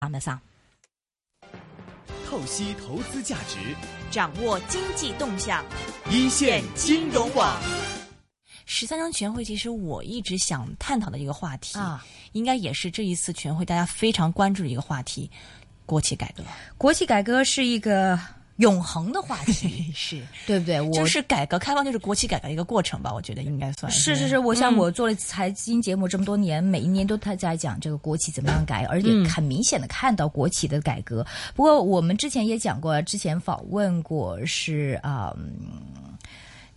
[0.00, 0.40] 阿梅桑，
[2.26, 3.58] 透析投资价值，
[4.10, 5.62] 掌握经济动向，
[6.10, 7.60] 一线金融网。
[8.64, 12.02] 十三张全会其实我一直想探讨的一个话题啊，
[12.32, 15.30] 应该也是这一次全会大家非常关注的一个话题——
[15.84, 16.42] 国企改革。
[16.78, 18.18] 国企改革是一个
[18.60, 20.80] 永恒的话题， 是对不对？
[20.80, 24.38] 我就是改革开放，就是国企改革的一个过程吧，我觉得应该算是是是。
[24.38, 31.26] 我想我做了财经节目这么多年，每一年都他在讲这个国企怎么样改，而且很明显的看到国企的改革。
[31.54, 35.34] 不过我们之前也讲过，之前访问过是啊。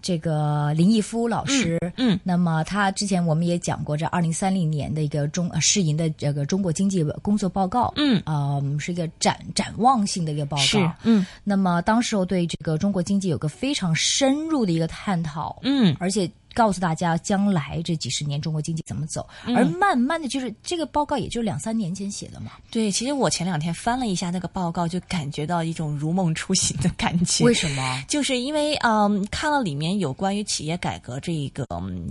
[0.04, 16.30] 这个林毅夫老师，嗯，那么他之前我们也讲过，这二零三零年的一个中呃试营的这个中国经济工作报告，嗯，啊，是一个展展望性的一个报告，嗯，那么当时我对这个中国经济有个非常深入的一个探讨，嗯，而且。
[16.54, 22.52] 告诉大家将来这几十年中国经济怎么走，而慢慢的就是这个报告也就两三年前写的嘛。
[22.70, 27.44] 对，其实我前两天翻了一下那个报告，就感觉到一种如梦初醒的感觉。
[27.44, 28.04] 为什么？
[28.08, 31.66] 就是因为嗯，看了里面有关于企业改革这一个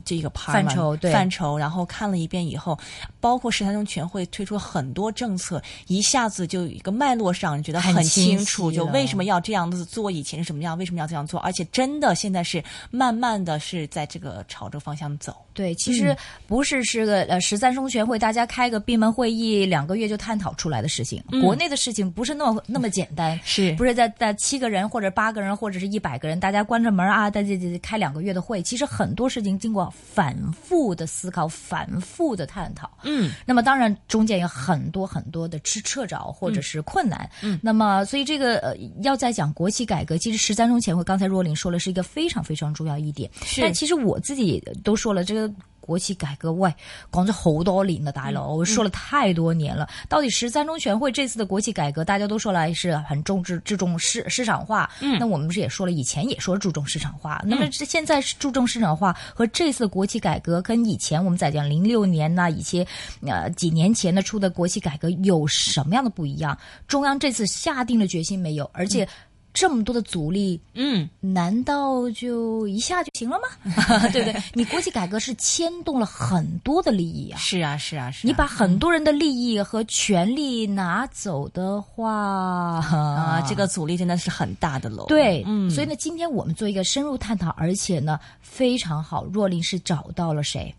[0.04, 2.76] 这一个范畴，对范畴，然后看了一遍以后，
[3.20, 14.31] 包括十三中全会推出很多政策，一下子就一个脉络上觉得很清楚，就为什么要这样子做，以前是什么样，为什么要这样做，而且真的现在是慢慢的是在这个。
[14.46, 16.16] 朝着方向走，对，其实
[16.46, 21.22] 不是是个呃十三中全会，大家开个闭门会议两个月就探讨出来的事情。
[21.42, 23.72] 国内的事情不是那么那么简单，是。
[23.72, 32.90] 不是在在七个人或者八个人或者是一百个人，大家关着门啊，大家这开两个月的会，其实很多事情经过反复的思考、反复的探讨。
[33.02, 37.28] 嗯，那么当然中间有很多很多的掣掣肘或者是困难。
[37.42, 43.30] 嗯，那么所以这个呃要再讲国企改革，其实十三中全会刚才若琳说了是一个非常非常重要一点，
[43.60, 44.62] 但其实我自己。
[44.82, 46.72] 都说了这个国企改革，喂，
[47.10, 49.88] 讲咗好多年了，大佬，我说了太多年了。
[50.08, 54.88] 到底十三中全会这次的国企改革，大家都说来是很重视注重市市场化。
[55.00, 57.42] 嗯，那我们不是也说了，以前也说注重市场化。
[57.44, 62.86] 那么现在是注重市场化，和这次的国企改革跟以前我们在讲零六年呐，以前
[63.26, 66.56] 呃几年前的出的国企改革有什么样的不一样？
[66.86, 68.70] 中央这次下定了决心没有？
[68.72, 69.06] 而且。
[69.54, 74.08] 这么多的阻力，嗯，难道就一下就行了吗？
[74.12, 74.42] 对不对？
[74.54, 77.38] 你国企改革是牵动了很多的利益啊！
[77.38, 78.26] 是啊，是啊，是。
[78.26, 85.04] 你把很多人的利益和权利拿走的话，啊，这个阻力真的是很大的喽。
[85.06, 85.70] 对，嗯。
[85.70, 89.24] 所以呢，今天我们做一个深入探讨，而且呢非常好。
[89.26, 90.74] 若琳是找到了谁？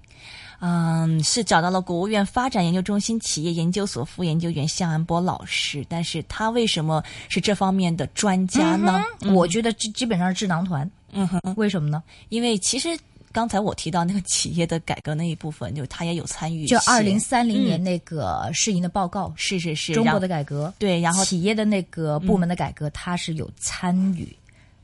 [0.66, 9.04] 嗯，是找到了国务院发展研究中心企业研究所副研究员向安波老师，但是他为什么是这方面的专家呢？
[9.36, 10.90] 我觉得基基本上是智囊团。
[11.12, 12.02] 嗯哼，为什么呢？
[12.30, 12.98] 因为其实
[13.34, 16.66] 刚才我提到那个企业的改革那一部分，就他也有参与。
[16.66, 24.34] 就二零三零年那个试营的报告，是是是，中国的改革对，然后企业的那个部门的改革，他是有参与。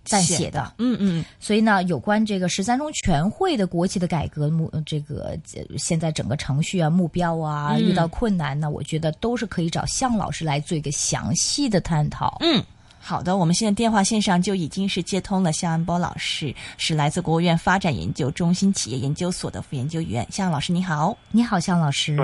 [0.03, 5.37] 在写的，嗯嗯，所以呢，有关这个十三中全会的国企的改革目，这个
[5.77, 12.37] 现在整个程序啊、目标啊，遇到困难呢，我觉得都是可以找向老师来做一个详细的探讨。
[12.39, 12.63] 嗯，
[12.99, 20.25] 好的，我们现在电话线上就已经是接通了向安波老师，是来自国务院发展研究中心企业研究所的副研究员。
[20.31, 22.15] 向老师你好，你好，向老师，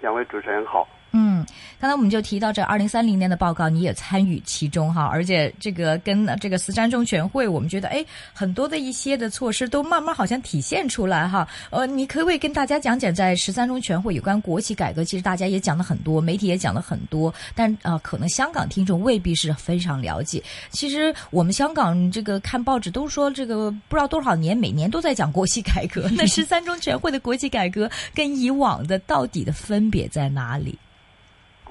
[0.00, 0.86] 两位主持人好。
[1.12, 1.44] 嗯，
[1.78, 11.46] 刚才我们就提到这二零三零年的报告，你也参与其中哈，而且这个跟这个十三中全会，我们觉得哎，很多的一些的措施都慢慢好像体现出来哈。
[11.70, 20.42] 呃，你可不可以跟大家讲讲，在十三中全会有关国企改革，其实大家也讲了很多，媒体也讲了很多，但啊，可能香港听众未必是非常了解。
[20.70, 26.08] 其实我们香港这个看报纸都说，这个不知道多少年，每年都在讲国企改革。
[26.12, 30.78] 那十三中全会的国企改革跟以往的到底的分别在哪里？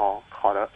[0.01, 0.67] 哦，好的，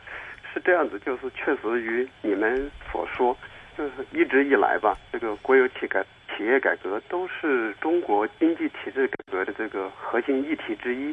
[0.54, 3.36] 是这样子，就是确实与你们所说，
[3.76, 11.12] 就是一直以来吧，这个国有企改企业改革都是中国经济体制改革的这个核心议题之一。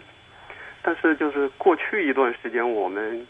[0.83, 3.27] 但是，就是过去一段时间，我们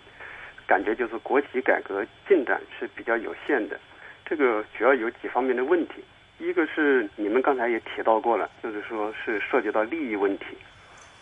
[0.67, 3.79] 感觉就是国企改革进展是比较有限的。
[4.27, 6.03] 这个主要有几方面的问题，
[6.39, 10.47] 一个是你们刚才也提到过了，就是说是涉及到利益问题，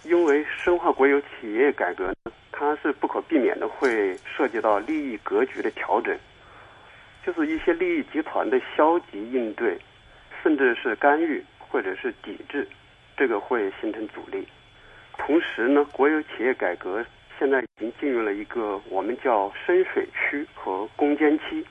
[0.05, 2.33] 因为深化国有企业改革呢。
[2.61, 6.15] 它是不可避免的会涉及到利益格局的调整，
[7.25, 9.79] 就是一些利益集团的消极应对，
[10.43, 12.69] 甚至是干预或者是抵制，
[13.17, 14.47] 这个会形成阻力。
[15.17, 17.03] 同时呢，国有企业改革
[17.39, 21.67] 现在已经进入了一个我们叫深水区和攻坚期，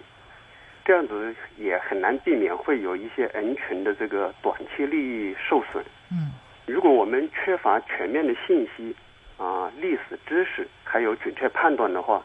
[0.84, 5.86] 这样子也很难避免会有一些人群的这个短期利益受损。
[6.12, 6.32] 嗯，
[6.66, 8.96] 如果我们缺乏全面的信息。
[9.40, 12.22] 啊，历史知识还有准确判断的话，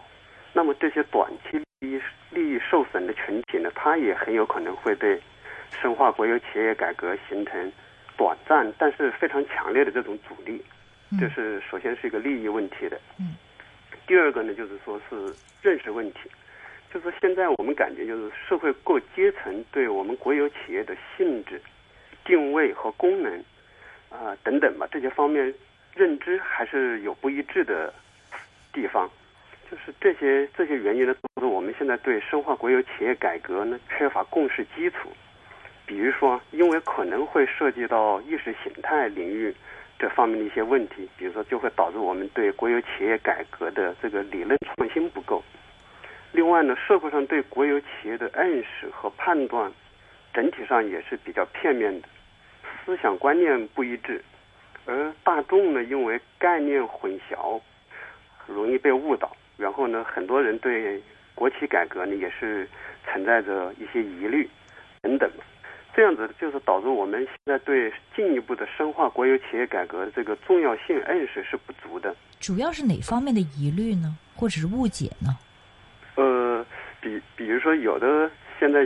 [0.52, 5.22] 那么这些短期利益利益受损的群体呢，他也很有可能会对
[5.80, 7.72] 深化国有企业改革形成
[8.16, 10.60] 短暂但是非常强烈的这种阻力。
[11.20, 13.00] 这是首先是一个利益问题的。
[13.20, 13.36] 嗯。
[14.08, 15.32] 第二个呢，就是说是
[15.62, 16.18] 认识问题，
[16.92, 21.62] 就是现在我们感觉就是社会各阶层对我们国有企业的性质、
[22.24, 23.32] 定位和功能
[24.10, 25.54] 啊等等吧这些方面
[25.94, 27.92] 认知还是有不一致的
[28.72, 29.10] 地方。
[29.70, 35.10] 就是这些这些原因呢，导致我们现在对深化国有企业改革呢缺乏共识基础。
[35.86, 39.54] 比如说，因为可能会涉及到意识形态领域
[39.98, 45.42] 这方面的一些问题，比如说就会导致我们对国有企业改革的这个理论创新不够。
[46.32, 49.70] 另外呢，社会上对国有企业的认识和判断
[50.32, 52.08] 整体上也是比较片面的，
[52.84, 54.22] 思想观念不一致，
[54.86, 57.60] 而大众呢，因为概念混淆，
[58.46, 59.36] 容易被误导。
[59.56, 61.00] 然后呢，很多人对
[61.34, 62.68] 国企改革呢也是
[63.04, 64.48] 存在着一些疑虑
[65.00, 65.30] 等等，
[65.94, 72.14] 这样子就是导致我们现在对进一步的深化国有企业改革的这个重要性认识是不足的。
[72.40, 75.38] 主要是哪方面的疑虑呢，或者是误解呢？
[76.16, 76.66] 呃，
[77.00, 78.28] 比比如说有的
[78.58, 78.84] 现在，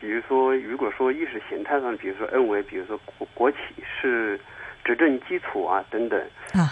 [0.00, 3.56] 比如说如果说意识形态上，比如说认为，比如说国国企
[4.00, 4.38] 是
[4.84, 6.20] 执政基础啊等等，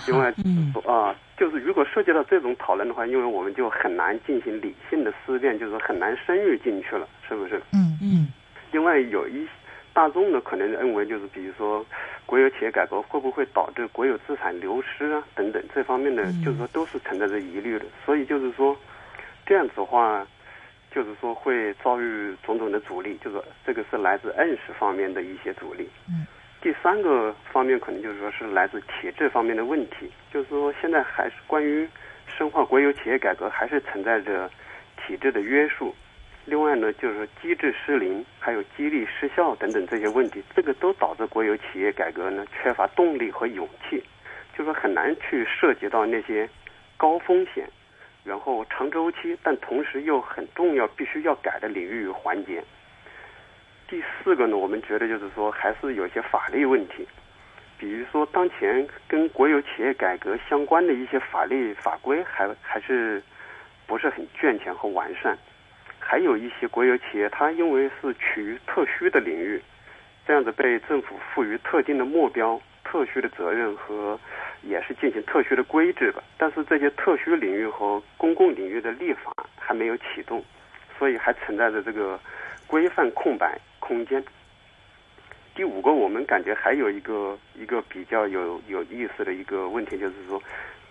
[0.07, 1.15] 另外嗯啊。
[1.37, 7.57] 就是如果涉及到这种讨论的话，因为我们就很难进行理性的思辨，就是很难深入进去了，是不是？
[7.73, 8.29] 嗯嗯。
[8.73, 9.49] 另外有一
[9.95, 11.83] 大众呢，可能认为就是比如说
[12.27, 17.87] 国有企业改革会不会导致国有资产流失啊等等这方面的，就是说都是存在着疑虑的。
[18.05, 18.77] 所以就是说
[19.47, 20.27] 这样子的话，
[20.95, 25.89] 就是说会遭遇种种的阻力，就是这个是来自认识方面的一些阻力。
[26.07, 26.27] 嗯。
[26.63, 31.89] 第三个方面可能就是说是来自体制方面的问题，就是说现在还是关于
[32.27, 34.51] 深化国有企业改革还是存在着
[34.97, 35.95] 体制的约束，
[36.45, 44.03] 另外呢就是说机制失灵，还有激励失效等等这些问题，这个都导致国有企业改革呢缺乏动力和勇气，
[44.53, 46.47] 就是说很难去涉及到那些
[46.99, 47.67] 高风险，
[48.23, 52.63] 然后长周期，但同时又很重要必须要改的领域与环节。
[53.91, 57.05] 第四个呢，我们觉得就是说，还是有些法律问题，
[57.77, 63.21] 比如说当前跟国有企业改革相关的一些法律法规还还是
[63.89, 65.37] 不是很健全和完善，
[65.99, 69.61] 还有一些国有企业它因为是处于特殊的领域，
[70.25, 74.17] 这样子被政府赋予特定的目标、特殊的责任和
[74.63, 80.45] 也是进行特殊的规制吧，但是这些特殊领域和公共领域的立法还没有启动，
[80.97, 82.21] 所以还存在着这个
[82.69, 83.59] 规范空白。
[83.81, 84.23] 空间。
[85.53, 90.41] 第五个，我们感觉还有一个一个比较有有意思的一个问题，就是说，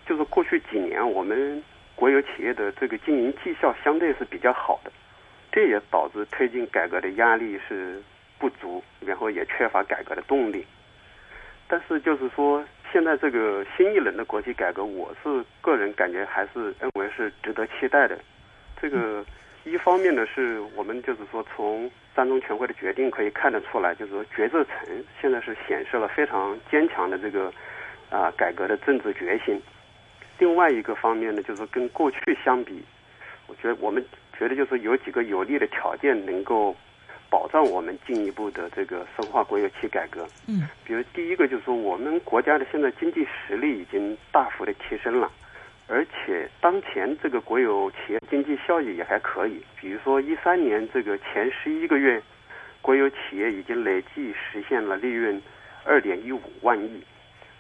[0.06, 1.64] 就是过去几年我们
[1.96, 4.92] 国有企业的这个经营绩效相对是比较好的，
[5.52, 8.04] 这也导致推进改革的压力是
[8.38, 10.68] 不足，然后也缺乏改革的动力。
[11.68, 18.20] 但是就是说，现在这个新一轮的国企改革，我是个人感觉还是认为是值得期待的。
[18.80, 19.26] 这个。
[19.66, 27.52] 一方面呢，是我们就是说从三中全会的决定可以看得出来，就是说决策层现在是显示了非常坚强的这个
[28.10, 29.62] 啊改革的政治决心。
[30.38, 32.84] 另外一个方面呢，就是跟过去相比，
[33.48, 34.04] 我觉得我们
[34.38, 36.76] 觉得就是有几个有利的条件能够
[37.30, 40.26] 保障我们进一步的这个深化国有企改革。
[40.48, 45.30] 嗯，比如第一个就是说，我们国家的现在经济实力已经大幅的提升了。
[45.92, 52.22] 而且当前这个国有企业经济效益也还可以，比如说一三年这个前十一个月，
[52.80, 55.42] 国有企业已经累计实现了利润
[55.84, 57.04] 二点一五万亿，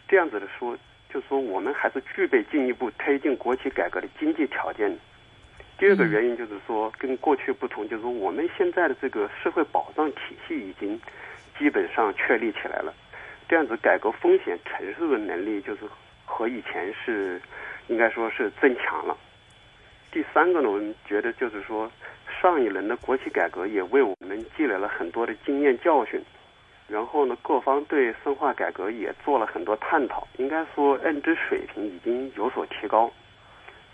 [0.07, 0.77] 这样子的说，
[1.11, 4.95] 就说我们还是具备进一步推进国企改革的经济条件。
[5.79, 11.01] 第二个原因就是说，跟过去不同，就是说我们现在的这个社会保障体系已经
[11.57, 12.93] 基本上确立起来了，
[13.47, 15.81] 这样子改革风险承受的能力就是
[16.25, 17.41] 和以前是。
[17.89, 19.17] 应该说是增强了。
[20.11, 21.91] 第三个呢，我们觉得就是说，
[22.41, 26.23] 上一轮的国企改革也为我们积累了很多的经验教训。
[26.87, 33.11] 然后呢，各方对深化改革也做了很多探讨，应该说认知水平已经有所提高。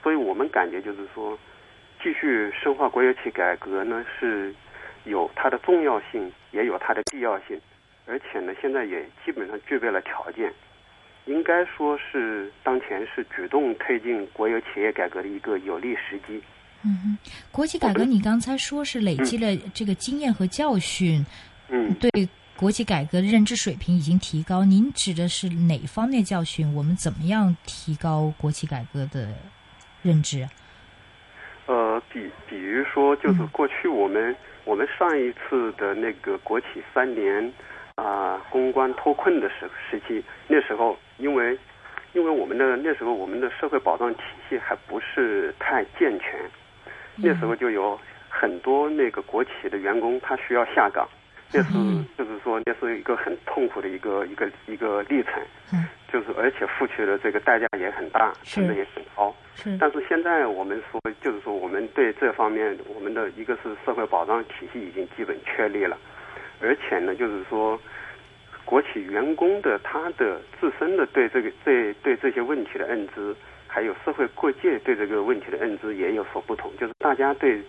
[0.02, 1.38] 所以我们感觉就是说，
[2.02, 4.56] 继续深化国有企改革呢，是
[5.04, 7.60] 有它的重要性，也有它的必要性，
[8.08, 10.54] 而且呢，现在也基本上具备了条件。
[11.26, 16.42] 应该说是当前是主动推进国有企业改革的一个有利时机。
[16.84, 17.18] 嗯哼，
[17.52, 21.26] 国企改革你刚才说是累积了这个经验和教训，
[21.70, 22.10] 嗯，对
[22.56, 24.64] 国企改革认知水平已经提高。
[24.64, 26.74] 您指的是哪方面教训？
[26.76, 29.30] 我们怎么样提高国企改革的
[30.02, 30.48] 认知？
[31.66, 32.02] 呃。
[32.12, 37.52] 比比如说，就是过去我们、我们上一次的那个国企三年
[37.96, 41.58] 啊、公关脱困的时时期，那时候因为
[42.14, 46.40] 因为我们的那时候我们的社会保障体系还不是太健全，
[47.16, 51.08] 那时候就有很多那个国企的员工他需要下岗，
[51.52, 51.72] 那是
[52.18, 55.34] 就是说那是一个很痛苦的一个一个一个历程，
[55.74, 55.86] 嗯。
[56.14, 59.36] 就是而且付出的这个代价也很大，成本也很高。
[59.56, 59.78] 是。
[59.78, 65.98] 但是现在我们说，就是说我们对这方面，我们的一个是社会保障体系已经基本确立了，
[66.62, 67.78] 而且呢，就是说，
[68.66, 73.36] 国企员工的他的自身的对这个这对这些问题的认知，
[73.68, 77.62] 还有社会各界对这个问题的认知也有所不同，就是大家对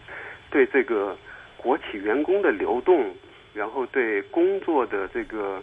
[0.50, 1.16] 对这个
[1.58, 3.14] 国企员工的流动，
[3.52, 5.62] 然后对工作的这个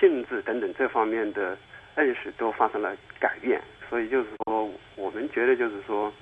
[0.00, 1.56] 性质等等这方面的
[1.94, 6.12] 认识都发生了改变，所以就是说，我们觉得就是说，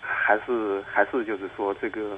[0.00, 2.16] 还是还是就是说这个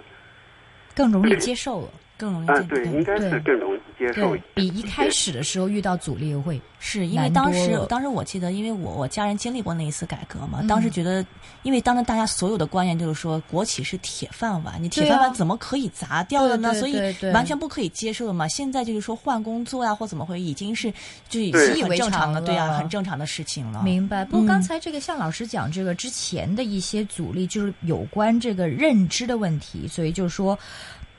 [0.94, 1.88] 更容易接受了。
[2.18, 11.25] 啊，更容易见对，应该是更容易接受对，比一开始的时候遇到阻力会是因为当时当时我记得，因为我我家人经历过那一次改革嘛，嗯当时觉得，
[11.62, 16.72] 因为当时大家所有的观念就是说，国企是铁饭碗，你铁对啊饭碗怎么可以砸掉的呢？
[16.72, 18.46] 对对所以对对完全不可以接受的嘛。
[18.48, 20.92] 现在就是说换工作呀、或怎么会，已经是
[21.28, 23.82] 就已对经很正常的，习以为常对呀、了很正常的事情了。
[23.82, 24.25] 明白。
[24.25, 30.58] 不过嗯刚才这个向老师讲这个之前的一些阻力，就是有关这个认知的问题，所以就是说。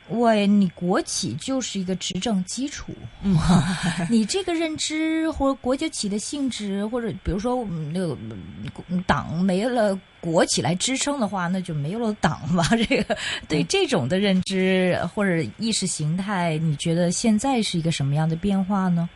[0.10, 2.92] 喂，你国企就是一个执政基础，
[3.24, 3.38] 嗯，
[4.10, 8.18] 你这个认知或者国企的性质，或者比如说嗯那个
[8.90, 12.64] 嗯党没了国企来支撑的话，那就没有了党嘛。
[12.88, 13.16] 这个
[13.48, 19.08] 对这种的认知或者意识形态，你觉得现在是一个什么样的变化呢？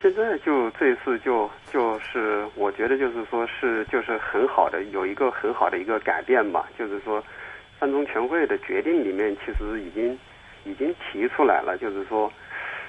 [0.00, 7.24] 现在就这一次就就是我觉得就是说是就是很好的有一个很好的一个改变吧，就是说
[7.84, 10.18] 三中全会的决定里面其实已经
[10.64, 12.32] 已经提出来了，就是说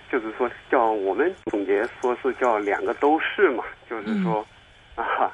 [0.10, 4.48] 就是说叫我们总结说是叫两个都是嘛，就是说、
[4.96, 5.30] 啊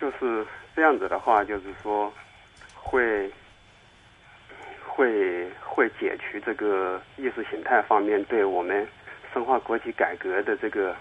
[0.00, 0.44] 就是
[0.74, 2.12] 这样子的话，就是说
[2.74, 3.30] 会
[4.84, 8.84] 会会解除这个意识形态方面对我们
[9.32, 10.92] 深化国企改革的这个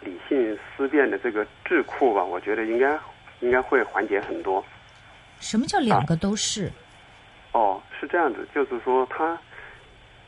[0.00, 2.98] 理性思辨的这个智库吧，我觉得应该
[3.40, 4.64] 应该会缓解很多。
[5.40, 6.72] 什么叫两个都是？
[7.52, 9.38] 哦，是这样子，就是说他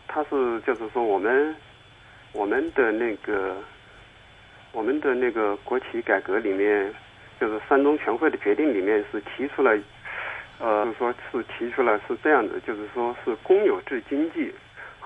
[0.08, 1.54] 他是就是说我们
[2.32, 3.56] 我们的那个
[4.72, 6.92] 我们的那个国企改革里面，
[7.40, 9.78] 就是三中全会的决定里面是提出了，
[10.58, 14.52] 呃，就是说是提出了是这样子，就是说是公有制经济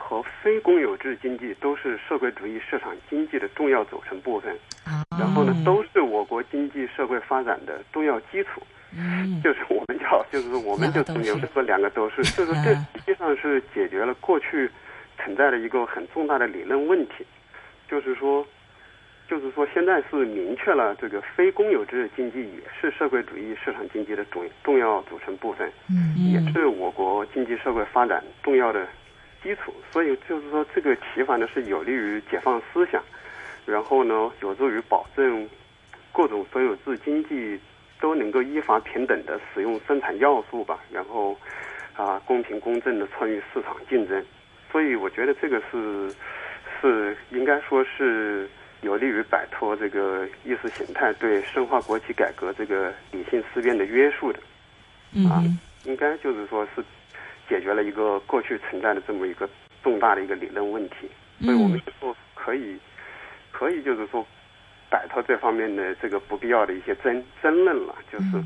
[0.09, 8.63] 和非公有制经济都是社会主义市场经济的重要组成部分，啊，然后呢嗯都是我国经济社会发展的重要基础。
[8.97, 9.43] 嗯。
[9.43, 12.87] 就是我们叫，就是说我们就总结为说两个都是，就是这嗯。
[12.95, 14.71] 实际上是解决了过去
[15.19, 17.27] 存在的一个很重大的理论问题，
[17.91, 18.47] 就是说，
[19.29, 26.15] 就是说现在是明确了这个非公有制经济也是社会主义市场经济的重重要组成部分，嗯。
[26.17, 28.87] 也嗯是我国经济社会发展重要的
[29.43, 29.75] 基础。
[29.93, 33.02] 所以就是说，这个提法呢是有利于解放思想，
[33.64, 35.49] 然后呢有助于保证
[36.12, 37.59] 各种所有制经济
[38.00, 41.38] 都能够依法平等的使用生产要素吧，然后
[41.95, 44.25] 啊公平公正的参与市场竞争。
[44.71, 46.12] 所以我觉得这个是
[46.81, 48.49] 是应该说是
[48.83, 54.38] 有利于摆脱这个意识形态对深化国企改革这个理性思辨的约束的。
[55.31, 56.85] 啊嗯应该就是说是
[57.49, 59.49] 解决了一个过去存在的这么一个
[59.83, 61.09] 重大的一个理论问题，
[61.43, 62.76] 所以我们说可以
[63.53, 64.25] 可以就是说
[64.91, 68.45] 摆脱这方面的这个不必要的一些争争论了，就是。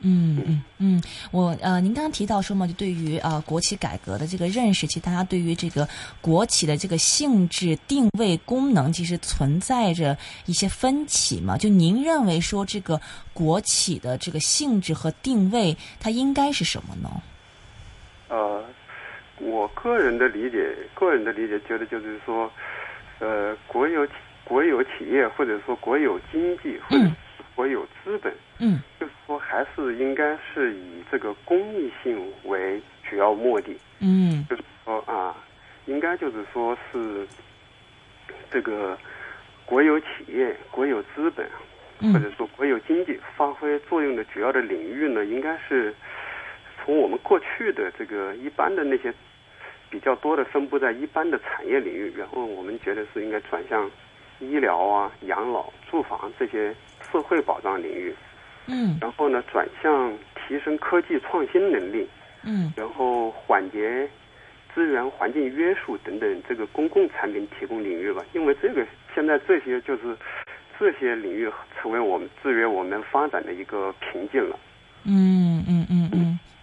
[0.00, 5.88] 嗯嗯嗯，我呃，您刚刚提到说嘛，就对于呃国企改革的这个认识，其实大家对于这个
[6.20, 10.16] 国企的这个性质、定位、功能，其实存在着
[10.46, 11.58] 一些分歧嘛。
[11.58, 13.00] 就您认为说这个
[13.32, 17.10] 国企的这个性质和定位，它应该是什么呢？
[18.28, 18.64] 呃，
[19.38, 22.50] 我个人的理解，个人的理解，觉得就是说，
[23.20, 24.12] 呃，国有企
[24.44, 27.04] 国有企业或者说国有经济或者
[27.54, 33.76] 国有资本，嗯就是说还是应该是以这个公益性为主要目的。
[34.00, 35.34] 嗯就是说啊，
[35.86, 37.26] 应该就是说是
[38.50, 38.96] 这个
[39.66, 41.46] 国有企业、国有资本，
[42.12, 45.94] 或者嗯说国有经济发挥作用的主要的领域呢，应该是
[46.88, 49.12] 从我们过去的这个一般的那些
[49.90, 53.90] 比较多的分布在一般的产业领域，然后我们觉得是应该转向
[54.40, 56.74] 医疗啊、养老、住房这些
[57.12, 58.14] 社会保障领域。
[58.68, 62.08] 嗯然后呢，转向提升科技创新能力，
[62.42, 64.08] 嗯然后缓解
[64.74, 68.24] 资源环境约束等等这个公共产品提供领域吧。
[68.32, 70.16] 因为这个现在这些就是
[70.80, 74.58] 这些领域成为我们制约我们发展的一个瓶颈了。
[75.04, 75.97] 嗯嗯嗯嗯，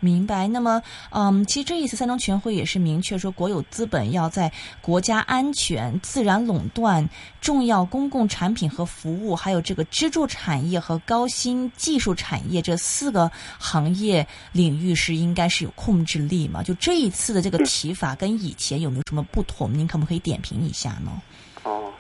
[0.05, 0.47] 明白。
[0.47, 7.09] 那么，嗯，其实这一次三中全会也是明确说，国有资本要在国家安全、自然垄断、
[7.41, 16.61] 重要公共产品和服务，还有这个支柱产业和高新技术产业这四个行业领域是应该是有控制力嘛？
[16.61, 19.73] 就这一次的这个提法跟以前有没有什么不同？
[19.73, 21.11] 您可不可以点评一下呢？
[21.63, 21.91] 哦，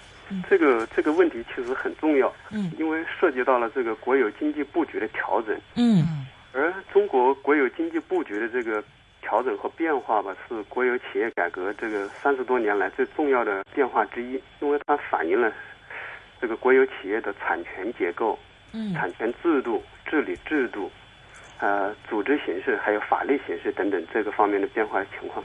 [0.49, 5.59] 这个这个问题其实很重要，嗯因为涉及到了这个国有经济布局的调整。
[5.75, 8.81] 嗯而中国国有经济布局的这个
[9.21, 15.51] 调整和变化吧，是国有企业改革这个三十多年来最重要的变化之一，因为它反映了
[16.39, 18.39] 这个国有企业的产权结构、
[18.71, 18.93] 嗯。
[18.93, 20.89] 产权制度、治理制度、
[21.59, 25.43] 呃组织形式还有法律形式等等这个方面的变化情况。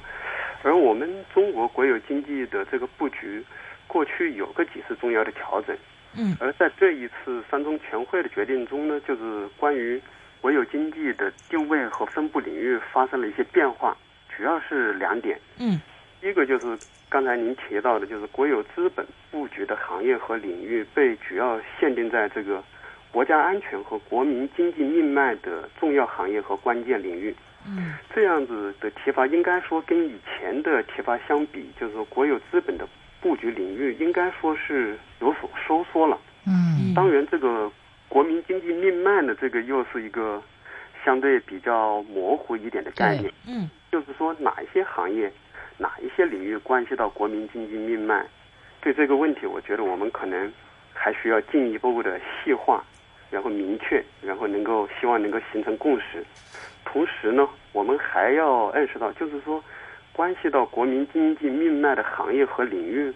[0.63, 3.45] 而我们中国国有经济的这个布局，
[3.89, 5.77] 过去有个几次重要的调整，
[6.17, 6.37] 嗯。
[6.39, 10.01] 而在这一次三中全会的决定中呢，就是关于
[10.41, 13.97] 国有经济的定位和分布领域发生了一些变化，
[14.35, 15.39] 主要是两点。
[15.59, 15.81] 嗯
[16.21, 16.79] 第一个就是
[17.09, 22.63] 刚才您提到的，就是国有资本布局的行业和领域被主要限定在这个
[23.11, 27.35] 国家安全和国民经济命脉的重要行业和关键领域。
[27.67, 32.87] 嗯这样子的提法，应该说跟以前的提法相比，就是说国有资本的
[33.21, 36.19] 布局领域，应该说是有所收缩了。
[36.47, 37.71] 嗯当然，这个
[38.11, 40.43] 国民经济命脉呢，这个又是一个
[41.05, 43.33] 相对比较模糊一点的概念。
[43.47, 45.33] 嗯就是说，哪一些行业、
[45.79, 48.27] 哪一些领域关系到国民经济命脉？
[48.81, 50.53] 对这个问题，我觉得我们可能
[50.93, 52.85] 还需要进一步的细化，
[53.31, 56.25] 然后明确，然后能够希望能够形成共识。
[56.85, 59.63] 同时呢，我们还要认识到，就是说，
[60.13, 63.13] 关系到国民经济命脉的行业和领域，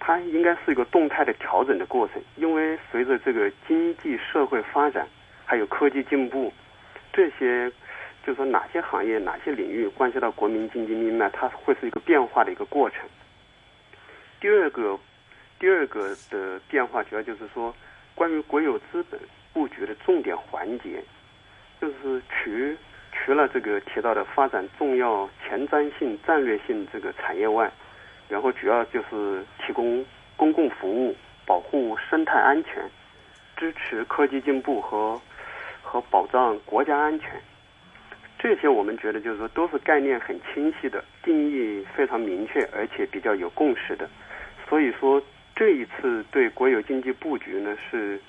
[0.00, 2.20] 它应该是一个动态的调整的过程。
[2.36, 5.06] 因为随着这个经济社会发展，
[5.44, 6.52] 还有科技进步，
[7.12, 7.70] 这些
[8.24, 13.00] 就是说哪些行业、哪些领域关系到国民经济命脉，它会是一个变化的一个过程。
[14.40, 14.98] 第二个，
[15.58, 17.74] 第二个的变化主要就是说，
[18.14, 19.20] 关于国有资本
[19.52, 21.02] 布局的重点环节，
[21.80, 22.50] 就是除
[23.24, 27.70] 除了这个提到的发展重要前瞻性、战略性这个产业外，
[28.28, 30.04] 然后主要就是提供
[30.36, 32.82] 公共服务、保护生态安全、
[33.56, 35.20] 支持科技进步和
[35.82, 37.30] 和保障国家安全。
[38.38, 44.08] 这些我们觉得就是说都是概念很清晰的，定义非常明确，而且比较有共识的。
[44.68, 45.20] 所以说
[45.56, 48.20] 这一次对国有经济布局呢是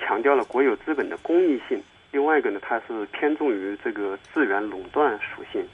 [0.00, 1.80] 强调了国有资本的公益性，
[2.14, 5.66] 另外一个呢它是偏重于这个资源垄断属性，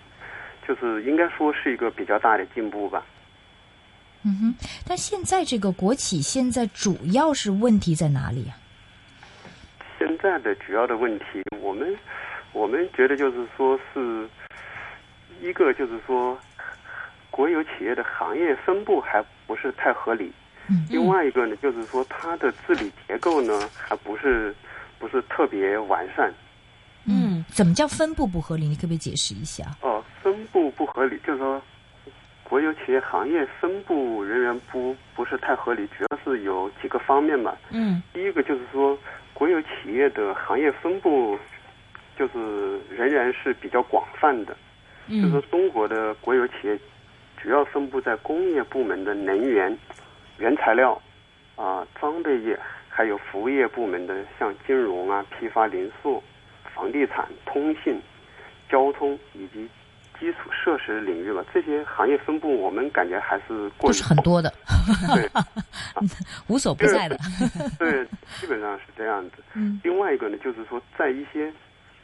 [0.66, 3.04] 就是应该说是一个比较大的进步吧。
[4.22, 4.54] 嗯哼，
[4.88, 8.56] 但现在这个国企现在主要是问题在哪里啊？
[9.98, 11.94] 现在的主要的问题，我们
[12.52, 14.26] 我们觉得就是说是
[15.42, 16.38] 一个就是说
[17.30, 20.32] 国有企业的行业分布还不是太合理，
[20.70, 24.54] 嗯另外一个呢就是说它的治理结构呢还不是
[25.00, 26.32] 不是特别完善。
[27.06, 28.68] 嗯怎么叫分布不合理？
[28.68, 29.64] 你可不可以解释一下？
[29.80, 31.60] 哦，分布不合理，就是说
[32.44, 37.56] 国有企业行业分布人员不不是太合理，主要是有几个方面吧。
[37.70, 38.96] 嗯第一个就是说，
[39.32, 41.38] 国有企业的行业分布
[42.18, 44.54] 就是仍然是比较广泛的。
[45.08, 46.78] 嗯就是说嗯中国的国有企业
[47.42, 49.76] 主要分布在工业部门的能源、
[50.38, 51.00] 原材料
[51.56, 52.58] 啊、装备业，
[53.00, 56.22] 还有服务业部门的像金融啊、批发零售、
[56.74, 57.98] 房地产、通信、
[58.68, 59.66] 交通以及
[60.18, 61.42] 基础设施领域吧。
[61.50, 64.52] 这些行业分布，我们感觉还是过是很多的，
[65.16, 65.26] 对。
[66.48, 67.16] 无所不在的。
[67.78, 68.04] 对，
[68.38, 69.36] 基本上是这样子。
[69.54, 71.50] 嗯另外一个呢，就是说，在一些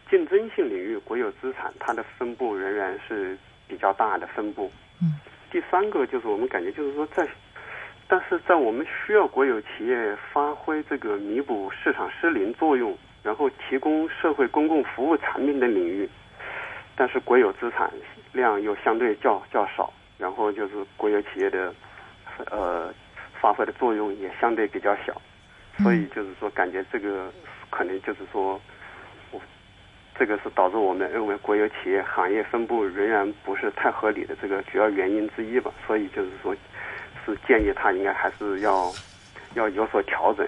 [0.09, 3.37] 竞争性领域，国有资产它的分布仍然是
[3.69, 4.73] 比较大的分布。
[5.03, 5.21] 嗯。
[5.51, 7.29] 第三个就是我们感觉就是说在，
[8.09, 16.09] 但是在我们需要国有企业发挥这个弥补市场失灵作用，然后提供社会公共服务产品的领域，
[16.95, 17.91] 但是国有资产
[18.33, 21.75] 量又相对较较少，然后就是国有企业的
[22.51, 22.95] 呃
[23.41, 25.21] 发挥的作用也相对比较小。
[25.79, 27.31] 所以就是说，感觉这个
[27.69, 28.59] 可能就是说，
[29.31, 29.41] 我
[30.19, 35.71] 这个是导致我们认为国有企业行业分布仍然不是太合理的这个主要原因之一吧。
[35.87, 36.57] 所以就是说，
[37.27, 38.91] 是建议他应该还是要
[39.55, 40.47] 要有所调整。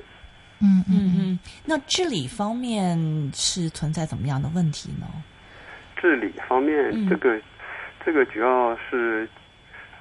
[0.60, 2.98] 嗯嗯嗯嗯，那治理方面
[3.34, 5.06] 是存在怎么样的问题呢？
[5.96, 7.40] 治理方面，嗯这个
[8.04, 9.28] 这个主要是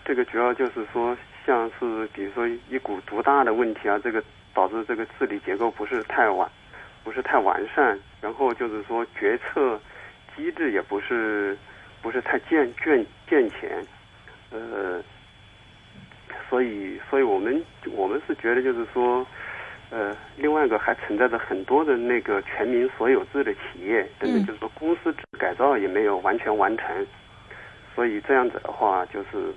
[0.05, 6.49] 这个主要就是说，像是比如说一股独大的问题啊，这个导致这个治理结构不是太完
[7.03, 9.79] 不是太完善，然后就是说决策
[10.35, 11.57] 机制也不是
[12.01, 13.83] 不是太健健健全，
[14.51, 15.01] 呃，
[16.49, 19.25] 所以所以我们我们是觉得就是说。
[19.89, 27.07] 呃，另外一个还存在着很多的那个全民所有制的企业，等等，嗯就是说公司制改造也没有完全完成，
[27.95, 29.53] 所以这样子的话，就是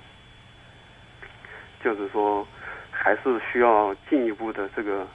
[1.83, 2.47] 就是说，
[2.91, 5.05] 还是需要进一步的这个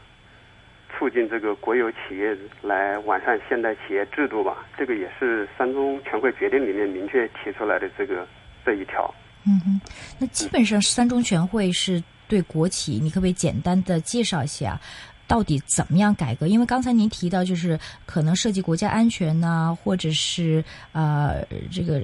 [0.99, 4.67] 促进这个国有企业来完善现代企业制度吧。
[4.77, 8.29] 这个也是三中全会决定里面明确提出来的这个
[8.67, 9.15] 这一条。
[9.47, 9.81] 嗯哼，
[10.19, 14.81] 那基本上三中全会是对国企，你可不可以简单的介绍一下？
[15.27, 16.47] 到底怎么样改革？
[16.47, 21.99] 因为刚才您提到，就是可能涉及国家安全呐、或者是呃这个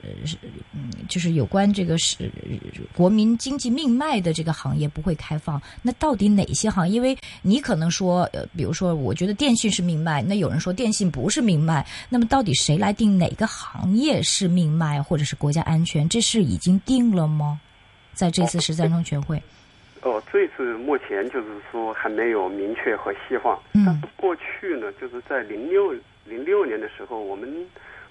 [0.73, 2.31] 嗯，就是有关这个是
[2.95, 5.61] 国民经济命脉的这个行业不会开放。
[5.83, 6.95] 那到底哪些行业？
[6.95, 11.87] 因为你可能说，呃，比如说，我觉得电信是命脉，那有人说电信不是命脉。
[12.09, 16.09] 那么到底谁来定哪个行业是命脉，或者是国家安全？
[16.09, 17.61] 这是已经定了吗？
[18.15, 19.43] 在这次十三中全会，
[20.03, 23.85] 哦，这次目前就是说还没有明确和细化，嗯。
[23.87, 27.67] 但是过去呢，就是在零六零六年的时候，我们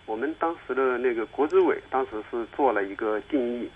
[0.06, 3.70] 我们当时的那个国资委当时是做了一个定义，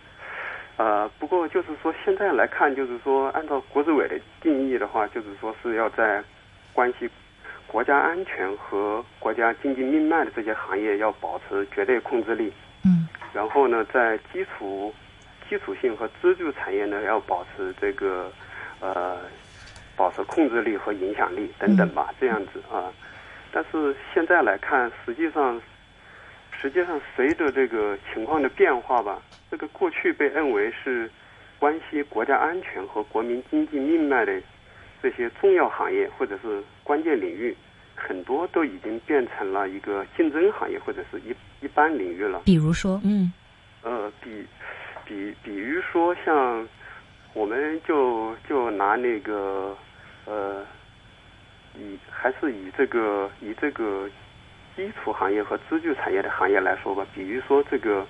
[0.78, 6.24] 呃，不过就是说现在来看，就是说按照国资委的定义的话，就是说是要在
[6.72, 7.10] 关系
[7.68, 12.52] 国家安全和国家经济命脉的这些行业要保持绝对控制力，
[12.86, 13.08] 嗯。
[13.34, 14.94] 然后呢，在基础
[15.50, 18.32] 基础性和支柱产业呢，要保持这个
[18.80, 19.18] 呃
[19.96, 22.92] 保持控制力和影响力等等吧，这样子啊。
[23.52, 25.62] 但是现在来看，实际上
[26.60, 31.10] 实际上随着这个情况的变化吧，这个过去被认为是
[31.58, 34.42] 关系国家安全和国民经济命脉的
[35.02, 37.56] 这些重要行业或者是关键领域，
[37.96, 42.42] 很多都已经变成了一个竞争行业或者是一一般领域了。
[42.46, 43.32] 比如说，嗯
[43.84, 44.46] 呃，比
[45.06, 46.68] 比比如说像，
[47.34, 49.76] 我们就就拿那个
[50.26, 50.66] 呃，
[51.78, 54.10] 以还是以这个以这个
[54.76, 58.06] 基础行业和支柱产业的行业来说吧，比如说这个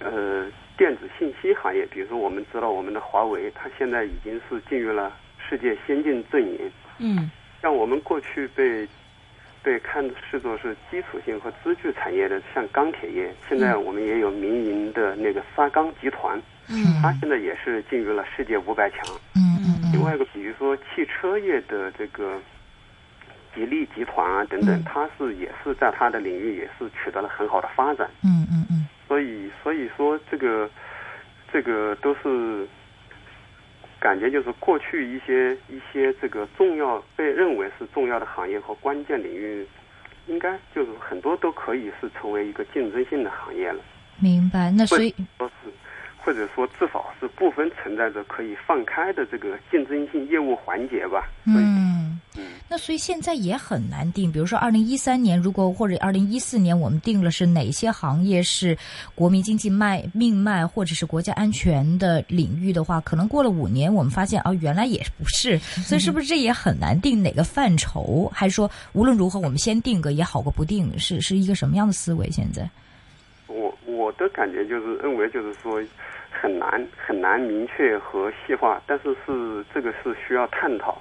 [0.00, 7.30] 呃电子信息行业，比如说我们知道我们的华为，它现在已经是进入了世界先进阵营，嗯。
[7.60, 8.88] 像我们过去被
[9.62, 16.36] 被看视作是基础性和支柱产业的，像钢铁业，现在我们也有民营的那个沙钢集团，
[16.68, 19.00] 嗯它现在也是进入了世界五百强。
[19.36, 22.40] 嗯嗯另外一个，比如说汽车业的这个
[23.54, 28.10] 吉利集团啊等等嗯，它是也是在它的领域也是取得了很好的发展。
[28.24, 30.68] 嗯嗯嗯所以所以说这个
[31.52, 32.66] 这个都是
[34.02, 39.64] 感觉就是过去一些一些这个重要被认为是重要的行业和关键领域，
[40.26, 43.80] 应该就是很多都可以是成为一个竞争性的行业了，
[44.18, 44.72] 明白。
[44.72, 45.70] 那所以，说是
[46.18, 51.24] 或者说至少是部分存在着可以放开的这个竞争性业务环节吧。
[51.44, 51.81] 所以嗯，嗯。
[52.72, 54.32] 那所以现在也很难定。
[54.32, 58.74] 比如说，二零一三年，如果或者二零一四年，我们定了是哪些行业是
[59.14, 65.58] 国民经济脉命脉或者是国家安全的领域的话，可能过了五年，我们发现哦，原来也不是。
[65.58, 68.26] 所以是不是这也很难定哪个范畴？
[68.34, 70.98] 还是说无论如何，我们先定个也好过不定？
[70.98, 72.30] 是是一个什么样的思维？
[72.30, 72.66] 现在？
[73.48, 75.78] 我我的感觉就是认为就是说
[76.30, 80.98] 很难很难明确和细化，但是是这个是需要探讨。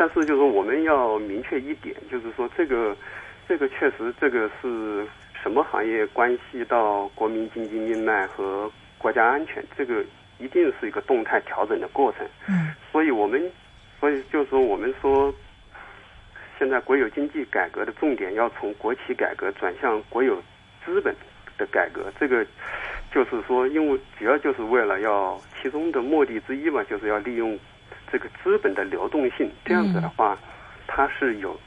[0.00, 2.96] 但是就是我们要明确一点，就是说这个
[3.46, 5.06] 这个确实这个是
[5.42, 10.02] 什么行业关系到国民经济命脉和国家安全，这个
[10.38, 12.26] 一定是一个动态调整的过程。
[12.48, 13.38] 嗯所以我们
[14.00, 15.30] 所以就是说我们说。
[16.58, 20.36] 现在国有经济改革的重点要从国企改革转向国有
[20.84, 21.16] 资本
[21.56, 22.44] 的改革，这个
[23.10, 27.58] 就是说，因为主要就是为了要其中的目的之一嘛，就是要利用
[28.12, 30.36] 这个资本的流动性，这样子的话，
[30.86, 31.58] 它是有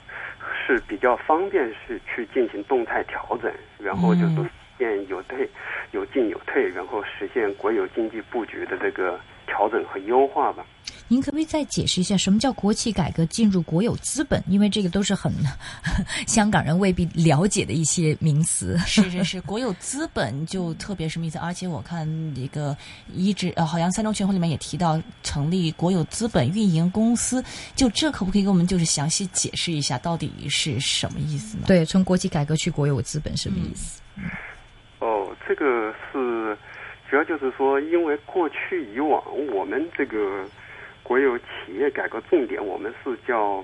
[0.66, 5.50] 是比较方便是去进行动态调整，然后就是实现有退
[5.92, 10.66] 有进有退，然后实现国有经济布局的这个调整和优化吧。
[11.08, 14.44] 您可不可以再解释一下，什么叫国企改革进入国有资本？
[14.48, 15.32] 因为这个都是很
[16.26, 18.78] 香港人未必了解的一些名词。
[18.86, 21.38] 是是是，国有资本就特别什么意思？
[21.38, 22.76] 而且我看这个
[23.14, 27.44] 一直呃，好像三中全会里面也提到成立国有资本运营公司，
[27.76, 31.66] 就这可不可以给我们就是详细解释一下，到底是什么意思呢？
[31.68, 34.02] 对，从国企改革去国有资本什么意思？
[35.00, 36.58] 哦，这个是
[37.10, 39.22] 主要就是说，因为过去以往
[39.54, 40.46] 我们这个
[41.04, 43.64] 国有企业改革重点，我们是叫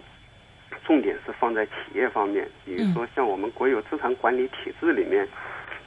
[0.85, 5.27] 重点是放在企业方面，比如说像我们国有资产管理体制里面，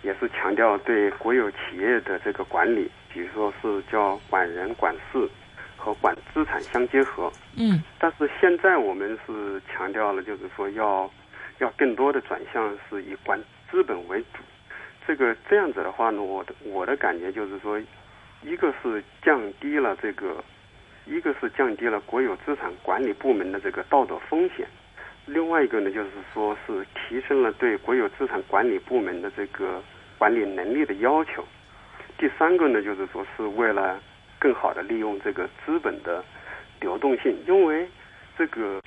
[0.02, 5.28] 也是强调对国有企业的这个管理，比如说是叫管人管事
[5.76, 7.30] 和管资产相结合。
[7.56, 11.08] 嗯但是现在我们是强调了，就是说要
[11.58, 13.38] 要更多的转向是以管
[13.70, 14.42] 资本为主。
[15.06, 17.80] 这个这样子的话呢，我的我的感觉就是说，
[18.42, 20.42] 一个是降低了这个，
[21.04, 24.66] 一个是降低了国有资产管理部门的这个道德风险，
[25.26, 29.82] 另外一个呢，就是说是提升了对国有资产管理部门的这个
[30.16, 31.44] 管理能力的要求。
[32.18, 34.00] 第三个呢，就是说是为了
[34.38, 36.24] 更好的利用这个资本的
[36.80, 37.88] 流动性，因为
[38.38, 38.80] 这个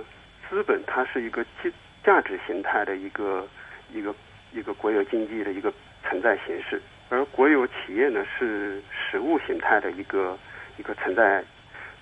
[0.49, 1.69] 资本它是一个价
[2.03, 3.45] 价值形态的一个
[3.93, 4.15] 一个
[4.53, 5.73] 一个国有经济的一个
[6.03, 10.37] 存在形式，而国有企业呢是实物形态的一个
[10.77, 11.43] 一个存在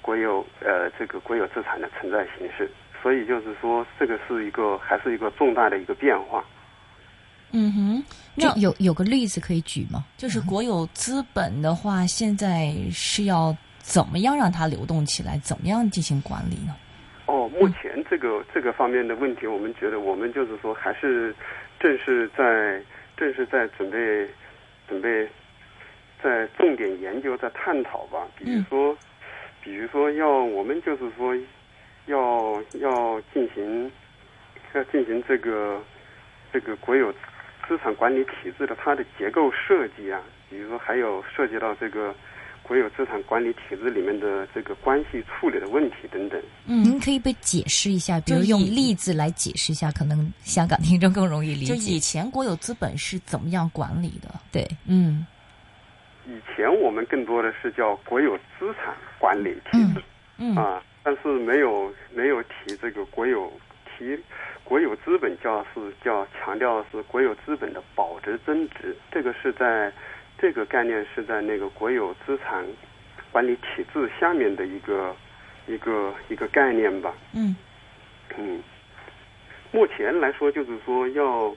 [0.04, 2.70] 国有呃这个国有资产的存在形式，
[3.02, 6.44] 所以就是说这个是一个还是一个重大的一个变化。
[7.56, 8.04] 嗯哼，
[8.36, 10.04] 那有有个例子可以举吗？
[10.18, 15.38] 就是国有资本的话，现在是要怎么样让它流动起来？
[15.40, 16.76] 怎么样进行管理呢？
[17.28, 21.34] 哦，目前这个这个方面的问题，我们觉得我们就是说还是
[21.80, 22.84] 正是在
[23.16, 24.28] 正是在准备
[24.90, 25.30] 准备
[26.24, 28.28] 在重点研究在探讨吧。
[28.36, 28.98] 比如说，
[29.64, 31.34] 比如说要我们就是说
[32.08, 33.90] 要要进行
[34.74, 35.82] 要进行这个
[36.52, 37.12] 这个国有
[37.68, 42.14] 资产管理体制的它的结构设计啊，比如说还有涉及到这个
[42.62, 46.42] 国有资产管理体制里面的这个关系处理的问题等等。
[46.66, 52.00] 嗯您可以被解释一下，比如就用例子来解释一下，可能香港听众更容易理解就以。
[52.00, 54.30] 前国有资本是怎么样管理的？
[54.52, 55.26] 对，嗯
[56.26, 60.02] 以前我们更多的是叫国有资产管理体制、
[60.38, 63.52] 嗯啊，但是没有没有提这个国有
[63.86, 64.18] 提
[64.64, 69.92] 国有资本叫是叫强调的是国有资本的保值增值，这个是在
[70.38, 72.66] 这个概念是在那个国有资产
[73.32, 75.16] 管理体制下面的一个
[75.68, 77.14] 一个一个概念吧。
[77.34, 77.56] 嗯。
[78.38, 78.64] 嗯，
[79.72, 81.56] 目前来说，就是说要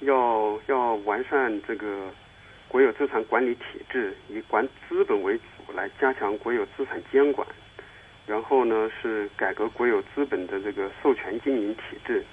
[0.00, 2.08] 要要完善这个
[2.74, 7.46] 国有资产管理体制，以管资本为主，来加强国有资产监管。
[8.26, 12.24] 然后呢，是改革国有资本的这个授权经营体制，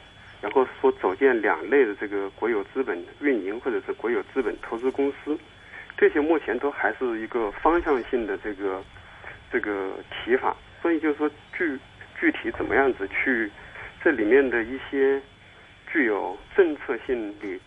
[0.42, 5.38] 然后说组建两类的这个国有资本运营或者是国有资本投资公司。
[5.96, 8.84] 这些目前都还是一个方向性的这个
[9.52, 11.78] 这个提法，所以就是说具
[12.20, 13.48] 具体怎么样子去
[14.04, 15.22] 这里面的一些
[15.94, 17.62] 具有政策性理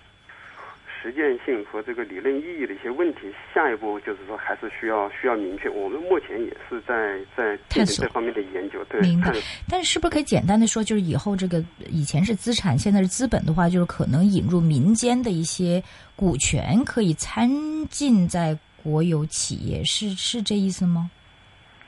[1.05, 5.69] 实践性和这个理论意义的一些问题，下一步就是说还是需要需要明确。
[5.69, 9.31] 我们目前也是在在进探索行这方面的研究，对，明白
[9.69, 15.83] 但是是不是可以简单的说，就是以后这个以前是资产，现在是资本的话，就是可能引入民间的一些
[16.17, 17.51] 股权，可以参
[17.91, 21.11] 进在国有企业，是是这意思吗？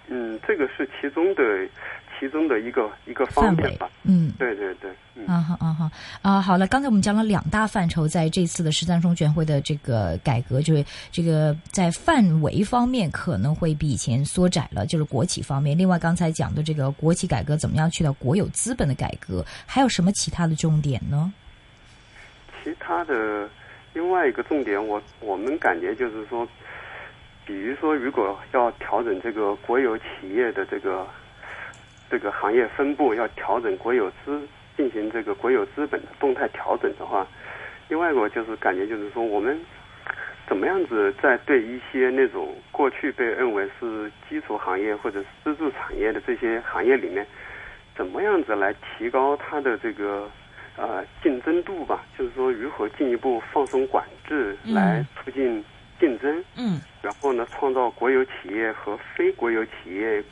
[0.09, 1.42] 嗯，这个是其中的
[2.18, 4.33] 其中的一个一个方范围面吧。，嗯。
[4.38, 5.26] 对对对，嗯。
[5.26, 5.90] 啊哈啊哈
[6.22, 6.40] 啊！
[6.40, 15.76] 好了，刚才我们讲了两大范畴，在这次的十三中全会的这个改革，就是这个在范围方面可能会比以前缩窄了，就是国企方面。
[15.76, 21.33] 另外，刚才讲的这个国企改革怎么样去到国有资本的改革，还有什么其他的重点呢？
[22.62, 23.48] 其他的
[23.92, 26.46] 另外一个重点，我我们感觉就是说，
[27.46, 31.07] 比如说，如果要调整这个国有企业的这个
[32.10, 34.40] 这个行业分布，要调整国有资
[34.76, 37.26] 进行这个国有资本的动态调整的话，
[37.88, 39.58] 另外一个就是感觉就是说，我们
[40.48, 47.26] 怎么样子在对一些那种过去被认为是基础行业或者是支柱产业的这些行业里面，
[47.96, 50.30] 怎么样子来提高它的这个
[50.76, 52.04] 呃竞争度吧？
[52.16, 55.64] 就是说，如何进一步放松管制嗯来促进
[55.98, 60.22] 竞争，嗯然后呢，创造国有企业和非国有企业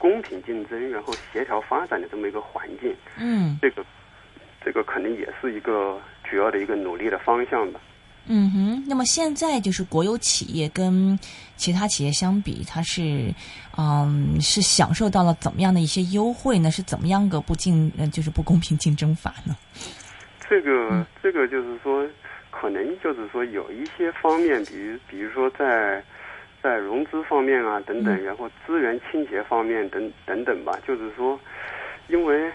[0.00, 2.92] 公平竞争，然后协调发展的这么一个环境。
[3.18, 3.84] 嗯这个
[4.64, 7.80] 这个可能也是一个主要的一个努力的方向吧。
[8.26, 8.84] 嗯哼。
[8.88, 11.18] 那么现在就是国有企业跟
[11.56, 13.32] 其他企业相比，它是
[13.76, 16.70] 嗯是享受到了怎么样的一些优惠呢？
[16.70, 19.56] 是怎么样个不竞呃就是不公平竞争法呢？
[20.48, 22.04] 这个这个就是说，
[22.50, 26.02] 可能就是说有一些方面，比如比如说在
[26.62, 31.38] 在融资方面啊等等，然后资源倾斜方面等等等吧，就是说，
[32.08, 32.50] 因为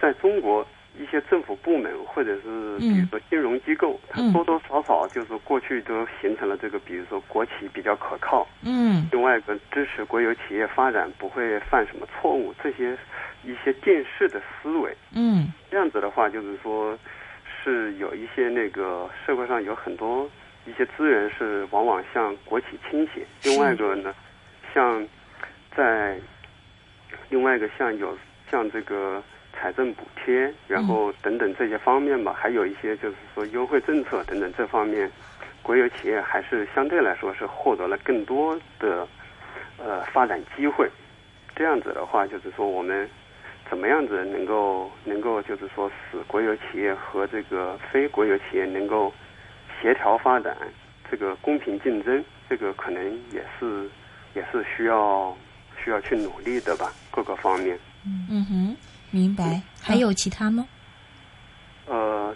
[0.00, 0.66] 在中国
[0.98, 12.96] 一些政府部门或者是比如说金融机构，它多多少少就是过去都形成了这个，比如说国企比较可靠，嗯，另外一个支持国有企业发展，不会犯什么错误，这些
[13.44, 16.98] 一些近视的思维，嗯，这样子的话，就是说
[17.62, 20.28] 是有一些那个社会上有很多
[20.70, 24.14] 一些资源是往往向国企倾斜，另外一个呢，
[24.72, 25.04] 像
[25.76, 26.16] 在
[27.28, 28.16] 另外一个像有
[28.50, 29.22] 像这个。
[29.52, 35.10] 财政补贴，然后等等这些方面吧，还有一些就是说优惠政策等等这方面，
[35.60, 39.06] 国有企业还是相对来说是获得了更多的
[39.76, 40.88] 呃发展机会。
[41.54, 43.06] 这样子的话，就是说我们
[43.68, 49.12] 怎么样子能够能够就是说使国有企业和这个非国有企业能够
[49.80, 50.56] 协调发展，
[51.10, 53.88] 这个公平竞争，这个可能也是
[54.34, 55.36] 也是需要
[55.82, 57.78] 需要去努力的吧，各个方面。
[58.04, 58.76] 嗯哼。
[59.12, 60.64] 明白，还有其他吗？
[61.86, 62.32] 呃，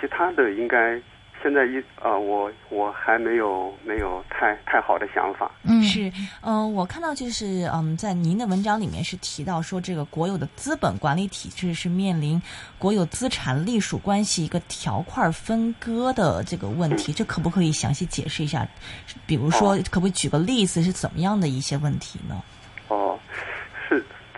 [0.00, 0.96] 其他的应该
[1.42, 5.50] 现在一啊，我我还没有没有太太好的想法。
[5.62, 12.40] 嗯，是，呃，我看到就是嗯，在您的文章里面是提到说，这个国有的资本管理体制是面临
[12.78, 18.66] 国有资产隶属关系一个条块分割的这个问题，这可不可以详细解释一下？
[19.26, 22.42] 比如说，可不可以举个例子，是怎么样的一些问题呢？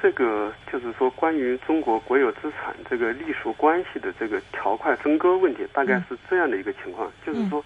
[0.03, 7.63] 这个就是说，关于中国国有资产这个隶属关系的这个条块分割问题，大概是这样的一个情况，就是说，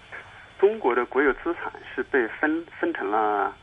[0.59, 3.55] 中国的国有资产是被分分成了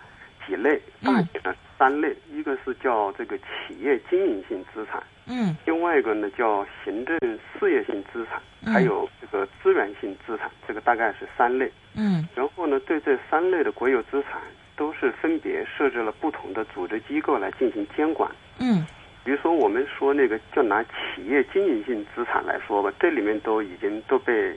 [0.46, 7.18] 几类，大体呢三类，一个是叫这个企业经营性资产，嗯，另外一个呢叫行政
[7.58, 8.40] 事业性资产，
[8.72, 14.40] 还有这个资源性资产，这个大概是三类，嗯，然后呢，对这三类的国有资产。
[14.74, 18.28] 都是分别设置了不同的组织机构来进行监管。
[18.58, 18.86] 嗯，
[19.24, 24.56] 比如说我们说那个，就拿企业经营性资产来说吧，这里面都已经都被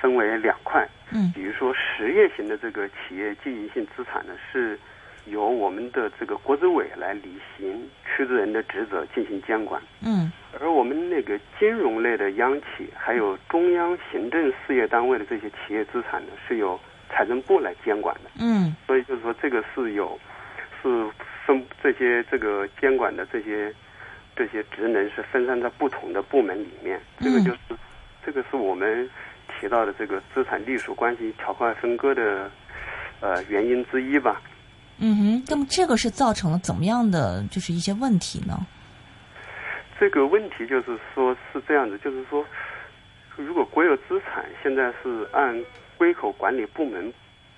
[0.00, 0.88] 分为两块。
[1.10, 4.78] 嗯，比如说实业型的这个企业经营性资产呢，是
[5.26, 9.80] 由我们的这个国资委来履行出资人的职责进行监管。
[10.04, 20.18] 嗯，而我们那个金融类的央企，还有中央行政事业单位的这些企业资产呢，是由财政部来监管的，嗯，所以就是说这个是有，
[20.82, 20.88] 是
[21.46, 23.72] 分这些这个监管的这些
[24.36, 27.58] 这些职能是分散在不同的部门里面，这个就是
[28.24, 29.08] 这个是我们
[29.48, 32.50] 提到的这个资产隶属关系条块分割的
[33.20, 34.40] 呃原因之一吧。
[34.98, 38.66] 嗯哼，那么这个是造成了怎么样的就是一些问题呢？
[39.98, 42.44] 这个问题就是说是这样子，就是说
[43.36, 45.62] 如果国有资产现在是按。
[45.98, 47.12] 归口管理部门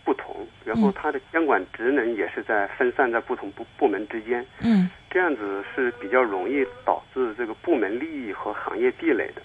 [0.04, 4.44] 不同，然后它的监管职能也是在分散在不同部部门之间。
[4.60, 9.42] 嗯，这样子是比较容易导致这个部门利益和行业壁垒的。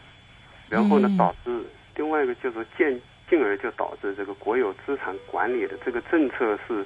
[0.67, 1.63] 然后呢，导致
[1.95, 6.85] 另外一个就是进进而就导致这个国有资产管理的这个政策是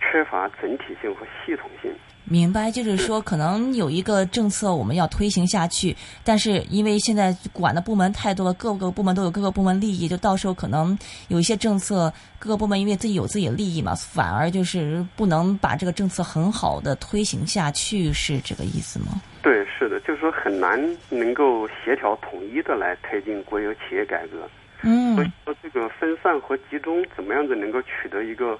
[0.00, 1.92] 缺乏整体性和系统性。
[2.32, 19.20] 明白，就是说，可能有一个政策我们要推行下去，但是因为现在管的部门太多了，各个部门都有各个部门利益，就到时候可能有一些政策，各个部门因为自己有自己的利益嘛，反而就是不能把这个政策很好的推行下去，是这个意思吗？
[19.42, 24.48] 对，是的，就是说很难能够协调统一的来推进国有企业改革。
[24.80, 28.58] 嗯，所以说这个分散和集中怎么样子能够取得一个。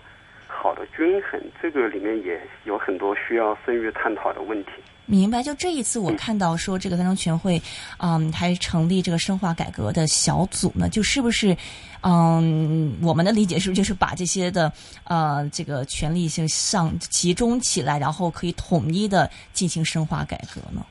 [0.52, 4.70] 好的均衡，这个里面也有很多需要深入探讨的问题。
[5.04, 7.60] 明白，就这一次我看到说这个三中全会，
[7.98, 11.56] 嗯，还成立这个深化改革的小组呢，就是不是，
[12.02, 14.72] 嗯，我们的理解是不是就是把这些的
[15.04, 20.86] 呃这个权力性上集中起来，然后可以统一的进行深化改革呢？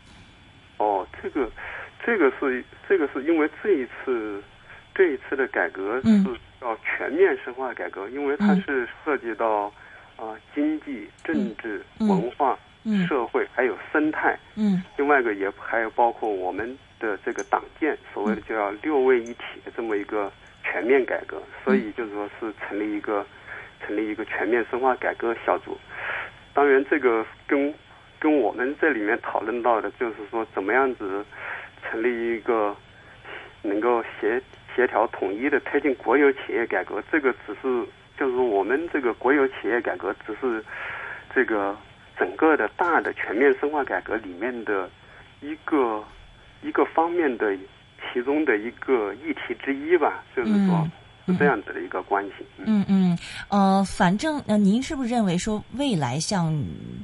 [0.78, 1.50] 哦，这个
[2.06, 4.44] 这个是这个是因为这一次
[4.96, 6.10] 这一次的改革是。
[6.64, 9.74] 要全面深化改革，因为它是涉及到
[10.16, 12.56] 啊经济、政治、文化、
[13.10, 14.38] 社会还有生态。
[14.56, 20.32] 嗯，另外一个也还有包括我们的这个党建，所谓的叫六位一体的这么一个
[20.64, 23.26] 全面改革，所以就是说是成立一个
[23.84, 25.76] 成立一个全面深化改革小组。
[26.54, 27.74] 当然，这个跟
[28.20, 31.26] 跟我们这里面讨论到的就是说怎么样子
[31.82, 32.78] 成立一个
[33.64, 34.40] 能够协。
[34.76, 37.86] 协调统一的推进国有企业改革，这个只是
[38.18, 40.64] 就是我们这个国有企业改革只是
[41.34, 41.76] 这个
[42.18, 44.90] 整个的大的全面深化改革里面的
[45.42, 46.04] 一个
[46.62, 47.56] 一个方面的
[48.14, 50.24] 其中的一个议题之一吧。
[50.36, 50.88] 就是说，
[51.32, 52.46] 是这样子的一个关系。
[52.58, 53.18] 嗯嗯，
[53.50, 56.54] 呃，反正呃，您是不是认为说未来像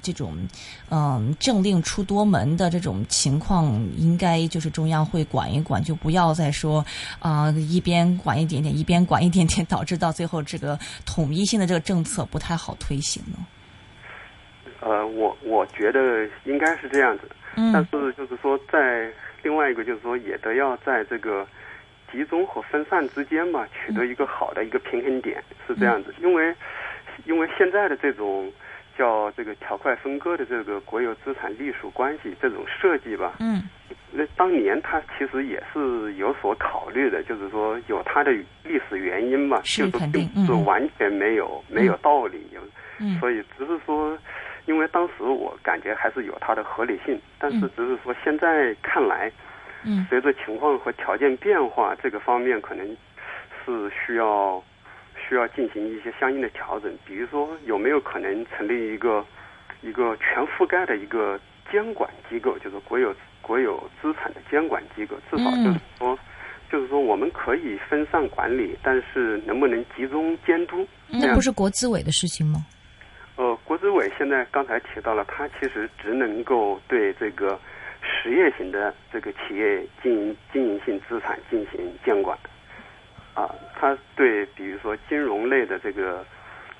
[0.02, 0.38] 这种
[0.90, 3.66] 嗯政令出多门的这种情况，
[3.98, 6.86] 应该就是中央会管一管，就不要再说
[7.20, 13.38] 啊一边管一点点，一边管一点点，导致到最后这个统一性的这个政策不太好推行呢？
[14.80, 16.00] 呃，我我觉得
[16.46, 19.12] 应该是这样子，嗯但是就是说，在
[19.42, 21.46] 另外一个就是说，也得要在这个
[22.12, 26.14] 集中和分散之间嘛，取得一个好的一个平衡点，是这样子。
[26.22, 26.54] 因为
[27.26, 28.52] 因为现在的这种
[28.98, 33.64] 叫这个条块分割的这个国有资产隶属关系这种设计吧，嗯
[34.10, 38.32] 那当年它其实也是有所考虑的，就是说有它的
[38.64, 42.42] 历史原因嘛，是就是肯定并不是嗯完全没有、没有道理，
[43.00, 43.20] 嗯。
[43.20, 44.18] 所以只是说，
[44.66, 47.70] 因为当时我感觉还是有它的合理性，但是嗯。
[47.76, 49.30] 只是说现在看来，
[49.84, 52.86] 嗯随着情况和条件变化，这个方面可能
[53.66, 54.64] 是需要
[55.28, 56.92] 需要进行一些相应的调整。
[57.06, 59.26] 比如说，有没有可能成立一个
[59.82, 61.40] 一个全覆盖的一个
[61.72, 66.18] 监管机构，就是国有国有资产的监管机构，至少就是说。
[66.70, 70.86] 就是说，我们可以分散管理，但是能不能集中监督？
[71.08, 72.60] 那不是国资委的事情吗？
[73.38, 77.58] 呃，国资委现在刚才提到了，它其实只能够对这个
[78.28, 82.38] 实业型的这个企业经营经营性资产进行监管，
[83.34, 86.26] 啊，它对比如说金融类的这个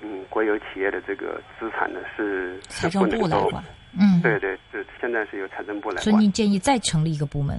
[0.02, 3.64] 嗯国有企业的这个资产呢是财政部来管。
[3.98, 6.22] 嗯，对对，是现在是由财政部来管所以管。
[6.22, 7.58] 你建议再成立一个部门？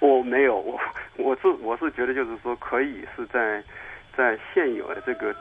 [0.00, 0.78] 我没有，我
[1.16, 3.64] 我是我是觉得就是说可以是在
[4.14, 5.34] 在现有的这个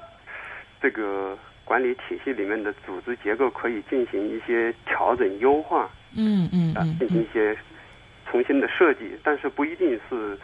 [0.82, 7.58] 这个管理体系里面的组织结构可以进行一些调整优化嗯嗯进行一些
[8.30, 10.38] 重新的设计，但是不一定是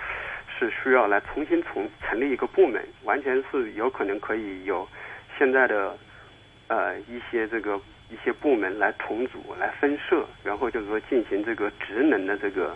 [0.59, 4.87] 是需要来重新重成立一个部门，完全是有可能可以有
[5.37, 5.97] 现在的
[6.67, 12.75] 呃一些这个一些部门来重组、来分设，然后就是说进行这个职能的这个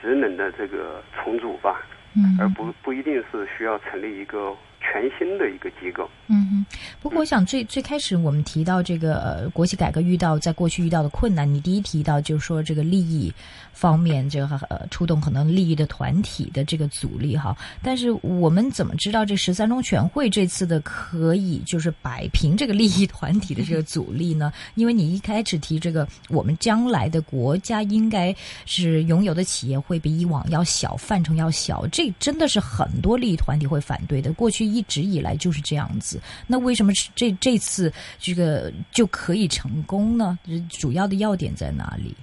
[0.00, 1.82] 职能的这个重组吧，
[2.14, 4.54] 嗯，而不不一定是需要成立一个
[4.84, 6.08] 全新的一个机构。
[6.28, 6.66] 嗯哼，
[7.00, 13.32] 不过我想最最开始我们提到这个呃国企改革遇到在过去遇到的困难，你第一提到就是说这个利益
[13.72, 17.56] 方面，这个呃触动可能利益的团体的这个阻力哈。
[17.82, 24.52] 但是我们怎么知道这十三中全会这次的可以就是摆平这个利益团体的这个阻力呢？
[24.74, 28.34] 因为你一开始提这个，我们将来的国家应该
[28.66, 34.32] 是拥有的企业会比以往要小，范畴要小，这真的是很多利益团体会反对的。
[34.32, 36.20] 过去一直以来就是这样子。
[36.48, 40.38] 那为什么这这次这个就可以成功呢？
[40.68, 42.14] 主要的要点在哪里？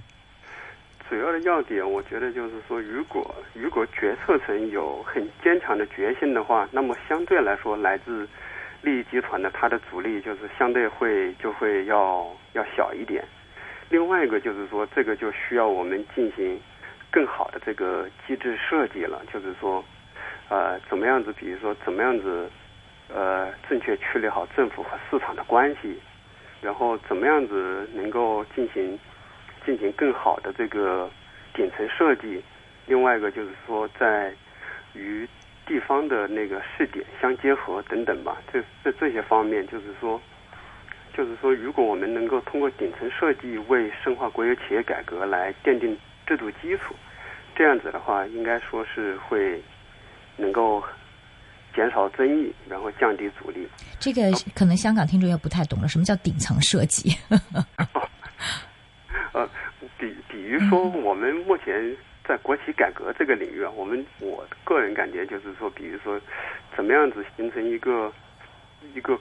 [1.08, 8.26] 主要的要点，我觉得就是说，如果如果决策层有很坚强的决心的话，那么相对来说，来自
[8.80, 13.22] 利益集团的它的阻力就是相对会就会要要小一点。
[13.90, 16.58] 另外一个就是说，这个就需要我们进行
[17.10, 19.84] 更好的这个机制设计了，就是说，
[20.48, 22.50] 呃，怎么样子，比如说怎么样子，
[23.08, 25.98] 呃，正确处理好政府和市场的关系，
[26.60, 28.98] 然后怎么样子能够进行。
[29.64, 31.08] 进行更好的这个
[31.54, 32.42] 顶层设计，
[32.86, 34.34] 另外一个就是说，在
[34.92, 35.24] 与
[35.64, 40.20] 地方的那个试点相结合等等吧，这这这些方面，就是说，
[41.16, 45.96] 就是说，如果我们能够通过顶层设计为深化国有企业改革来奠定
[46.26, 46.92] 制度基础，
[47.54, 49.62] 这样子的话，应该说是会
[50.36, 50.82] 能够
[51.74, 53.66] 减少争议，然后降低阻力。
[53.98, 57.16] 这个可能香港听众又不太懂了，什么叫顶层设计？
[59.32, 59.48] 呃，
[59.98, 61.96] 比比如说，我们目前
[62.28, 66.20] 在国企改革这个领域啊，我们我个人感觉就是说，比如说，
[66.76, 68.12] 怎么样子形成一个
[68.94, 69.18] 一个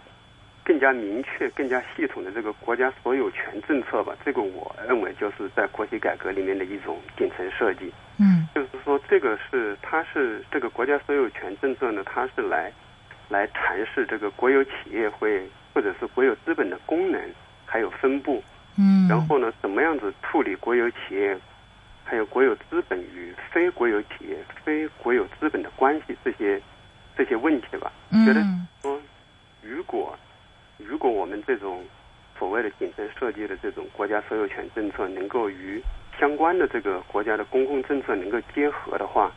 [0.66, 4.14] 更加明确、更加系统的这个国家所有权政策吧。
[4.26, 7.92] 这个我认为就是在国企改革里面的一种顶层设计。
[8.18, 8.41] 嗯，
[9.12, 12.72] 这个是它是这个国家所有权政策呢，它是来
[13.28, 17.22] 来阐释这个国有企业会或者是国有资本的功能
[17.66, 18.42] 还有分布。
[18.78, 21.38] 嗯，然后呢，怎么样子处理国有企业，
[22.06, 26.62] 还有国有资本与非国有企业、非国有资本的关系这些
[27.18, 27.92] 这些问题吧？
[28.26, 29.02] 觉得嗯说，
[29.62, 30.18] 如果
[30.78, 31.84] 如果我们这种
[32.40, 35.84] 所谓的顶层设计的这种国家所有权政策能够与
[36.22, 39.32] 相关的这个国家的公共政策能够结合的话，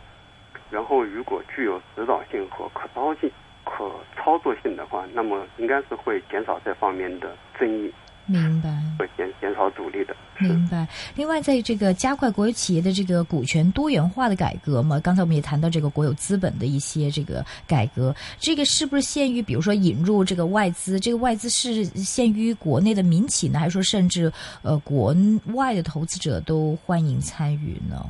[0.71, 3.31] 然后如果具有指导性和可操性、
[3.65, 7.91] 可操作性的话，那么应该是会减少这方面的争议。
[8.27, 8.71] 明白。
[8.99, 10.17] 会减减少阻力的。
[10.41, 10.87] 明白。
[11.15, 20.99] 另外，在这个加快国有企业的这个股权多元化的改革嘛，刚才我们也谈到这个国有资本的一些这个改革，这个是不是限于比如说引入这个外资？
[20.99, 25.15] 这个外资是限于国内的民企呢，还是说甚至呃国
[25.53, 28.05] 外的投资者都欢迎参与呢？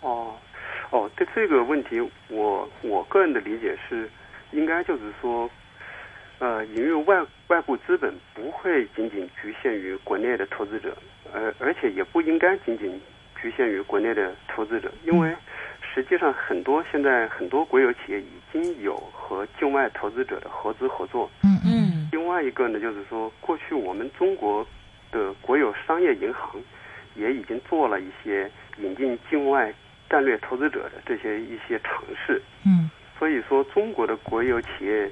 [0.00, 0.32] 哦，
[0.90, 2.00] 哦，对这个问题，
[2.30, 4.10] 我我个人的理解是，
[4.52, 5.50] 应该就是说。
[6.38, 10.94] 呃，引入外外部资本不会仅仅局限于国内的投资者，
[11.32, 13.00] 而而且也不应该仅仅
[13.40, 15.34] 局限于国内的投资者，因为
[15.80, 21.30] 实际上很多现在很多国有企业已经有和境外投资者的合资合作。
[21.42, 22.08] 嗯嗯。
[22.12, 24.66] 另外一个呢，就是说过去我们中国
[25.10, 26.60] 的国有商业银行
[27.14, 29.72] 也已经做了一些引进境外
[30.10, 32.42] 战略投资者的这些一些尝试。
[32.66, 32.90] 嗯。
[33.18, 35.10] 所以说，中国的国有企业。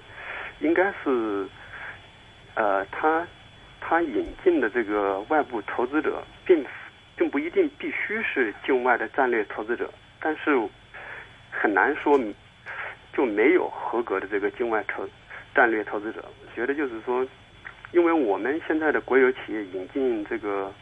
[0.61, 1.46] 应该是，
[2.55, 3.26] 呃，他
[3.80, 6.64] 他引进的这个外部投资者，并
[7.16, 10.50] 并不一定必须是境外的战略投资者，但是
[11.50, 12.18] 很难说
[13.12, 15.07] 就没有合格的这个境外投
[15.55, 16.24] 战略投资者。
[16.24, 17.26] 我觉得就是说，
[17.92, 20.72] 因为我们现在的国有企业引进这个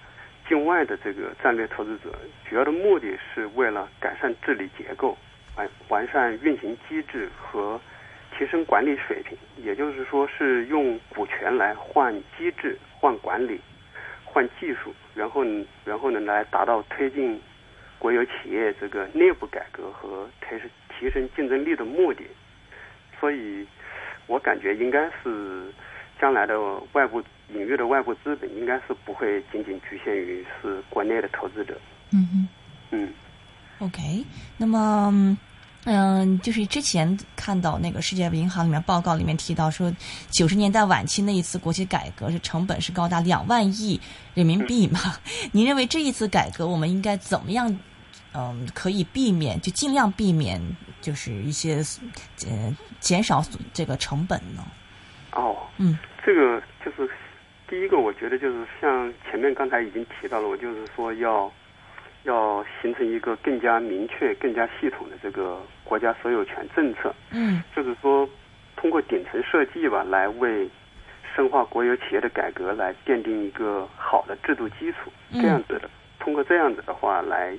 [0.49, 2.13] 境外的这个战略投资者，
[2.49, 5.17] 主要的目的是为了改善治理结构，
[5.57, 7.81] 完完善运行机制和。
[8.37, 13.61] 提升管理水平，也就是说是用股权来换机制、换管理、
[14.25, 15.45] 换技术，然后
[15.85, 17.41] 然后呢来达到推进
[17.99, 22.25] 国有企业这个内部改革和提升提升竞争力的目的。
[23.21, 23.67] 所以，
[24.27, 25.73] 我感觉应该是
[26.21, 26.59] 将来的
[26.93, 31.79] 外部领域的外部资本，应该是不会仅仅局限于是国内的投资者。
[32.13, 32.49] 嗯嗯
[32.91, 33.15] 嗯。
[33.79, 34.25] OK，
[34.57, 35.37] 那么。
[35.85, 39.93] 嗯，就是之前看到那个世界银行里面报告里面提到说，
[40.31, 44.01] 九十年代晚期那一次国企改革是成本是高达两万亿
[44.33, 45.01] 人民币嘛？
[45.51, 47.77] 您认为这一次改革我们应该怎么样？
[48.33, 50.61] 嗯，可以避免，就尽量避免，
[51.01, 51.83] 就是一些
[52.49, 54.65] 呃减少这个成本呢？
[55.33, 57.11] 哦，嗯，这个就是
[57.69, 61.51] 第一个，我觉得就是像前面刚才已经提到了，我就是说要。
[62.25, 67.15] 要形成一个更加明确、更加系统的这个国家所有权政策。
[67.31, 68.29] 嗯，就是说，
[68.77, 70.69] 通过顶层设计吧，来为
[71.35, 75.11] 深化国有企业的改革来奠定一个好的制度基础。
[75.33, 77.57] 这样子的，通过这样子的话来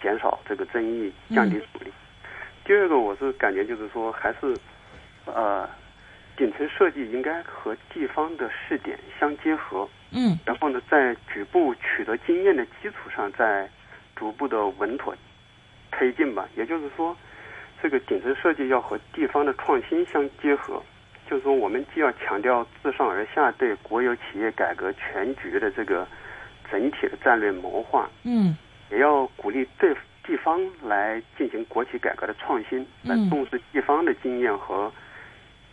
[0.00, 1.92] 减少这个争议，降低阻力。
[2.64, 4.56] 第二个，我是感觉就是说，还是
[5.26, 5.68] 呃，
[6.36, 9.88] 顶层设计应该和地方的试点相结合。
[10.12, 13.68] 嗯，然后呢，在局部取得经验的基础上，再
[14.16, 15.14] 逐步的稳妥
[15.92, 17.16] 推进吧，也就是说，
[17.80, 20.82] 这个顶层设计要和地方的创新相结合。
[21.28, 26.06] 就是说，我们既要强调自上而下对国有企业改革全局的这个
[26.70, 28.56] 整体的战略谋划，嗯，
[28.90, 29.92] 也要鼓励对
[30.22, 34.92] 地方来进行国企改革的创新，来重视地方的经验和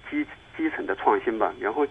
[0.10, 0.26] 基
[0.58, 1.54] 基层的创新吧。
[1.60, 1.86] 然后，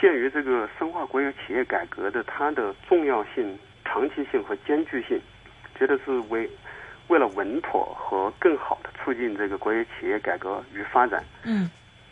[0.00, 5.20] 鉴于这个深化国有企业改革的它的重要性、长期性和艰巨性。
[5.82, 6.48] 觉得是为
[7.08, 11.68] 为了稳妥和更好的促进这个国有企业改革与发展，嗯，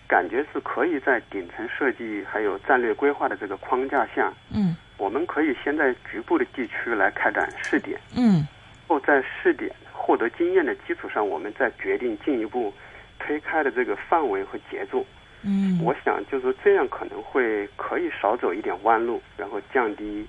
[0.09, 8.45] 感觉是可以在顶层设计还有战略规划的这个框架下，嗯，我们可以先在局部的地区来开展试点，嗯，
[8.89, 12.75] 后在试点获得经验的基础上，我们再决定进一步
[13.21, 15.07] 推开的这个范围和节奏，
[15.43, 20.27] 嗯，我想就是这样可能会可以少走一点弯路，然后降低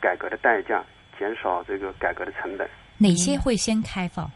[0.00, 0.82] 改革的代价。
[1.20, 2.66] 减少这个改革的成本。
[2.96, 4.30] 哪些会先开放？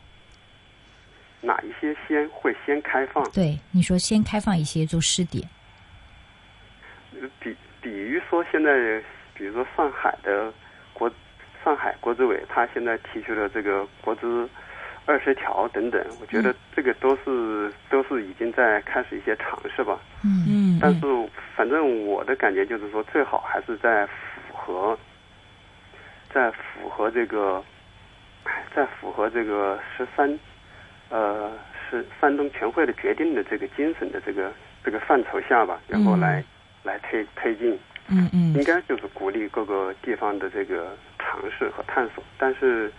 [1.41, 3.25] 哪一些先会先开放？
[3.33, 5.49] 对，你说先开放一些做试点。
[7.41, 9.03] 比比如说，现在
[9.35, 10.53] 比如说上海的
[10.93, 11.11] 国
[11.65, 14.49] 上海国资委，他现在提出了这个国资
[15.07, 19.99] 二十条等等，我觉得这个都是都是已经在开始一些尝试吧。
[20.23, 20.79] 嗯嗯。
[20.81, 21.01] 但是
[21.57, 24.99] 反正我的感觉就是说，最好还是在符合。
[26.35, 27.63] 在符合这个，
[28.75, 30.37] 在符合这个十三，
[31.09, 31.53] 呃，
[31.89, 34.53] 是山东全会的决定的这个精神的这个
[34.85, 36.43] 这个范畴下吧，然后来
[36.83, 37.79] 来推推进，
[38.09, 42.93] 嗯嗯，应该就是鼓励各个地方的这个尝试和探索，但是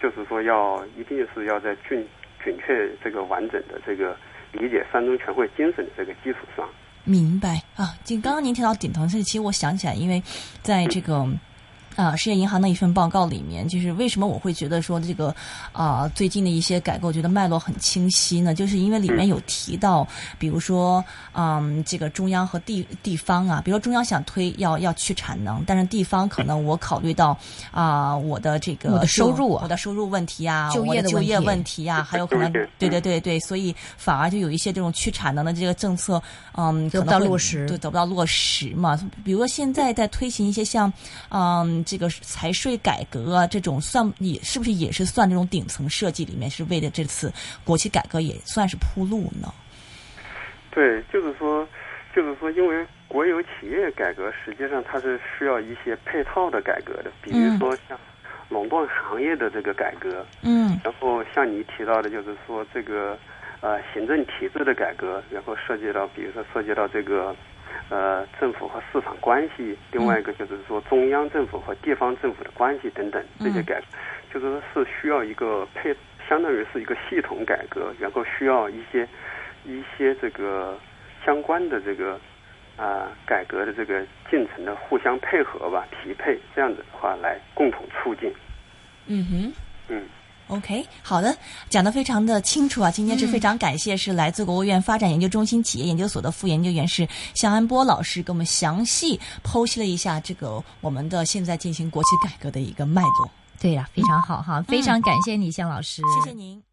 [0.00, 2.06] 就是说要一定是要在准
[2.38, 4.16] 准确这个完整的这个
[4.52, 6.68] 理解山东全会精神的这个基础上，
[7.02, 7.98] 明白啊。
[8.04, 10.22] 就刚刚您提到顶层设计，其实我想起来，因为
[10.62, 11.26] 在这个。
[11.98, 15.34] 啊，世界银行的一份报告里面，就是为什么我会觉得说这个
[15.72, 18.54] 啊最近的一些改革，我觉得脉络很清晰呢？
[18.54, 20.06] 就是因为里面有提到，
[20.38, 27.36] 比如说嗯，这个中央和地地方啊，比如说中央想推要要去产能，但是地方可能我考虑到
[27.72, 36.22] 啊我的这个我的收入啊我的收入问题啊，就业的我就业问题啊，还有可能对对对对对，所以反而就有一些这种去产能的这个政策，
[36.52, 38.96] 嗯，得不可能会到落实对，得不到落实嘛。
[39.24, 40.92] 比如说现在在推行一些像
[41.30, 47.32] 嗯这个财税改革啊这种算也是不是也是算这种顶层设计里面是为了这次
[47.64, 49.52] 国企改革也算是铺路呢？
[50.70, 51.66] 对，就是说，
[52.14, 57.98] 就是说，因为国有企业改革实际上它是需要一些配套的改革的，比如说像
[58.50, 63.18] 垄断行业的这个改革，嗯然后像你提到的，就是说这个
[63.60, 67.34] 呃行政体制的改革，然后涉及到比如说涉及到这个
[67.88, 73.86] 呃政府和市场关系，另外一个就是说中央政府和地方政府的关系等等这些改革，
[74.34, 75.94] 就是说是需要一个配，
[76.28, 79.08] 相当于是一个系统改革，然后需要一些
[79.64, 80.78] 一些这个
[81.24, 82.20] 相关的这个
[82.76, 88.32] 啊、改革的这个进程的互相配合吧，匹配这样子的话来共同促进。
[89.06, 89.52] 嗯哼。
[89.88, 90.02] 嗯。
[90.48, 91.36] OK，好的，
[91.68, 92.90] 讲得非常的清楚啊！
[92.90, 103.30] 今天是非常感谢是来自国务院发展研究中心企业研究所的副研究员是向安波老师，给我们详细剖析了一下这个我们的现在进行国企改革的一个脉络。
[103.60, 106.67] 对呀、非常好哈，非常感谢你，向老师，谢谢您。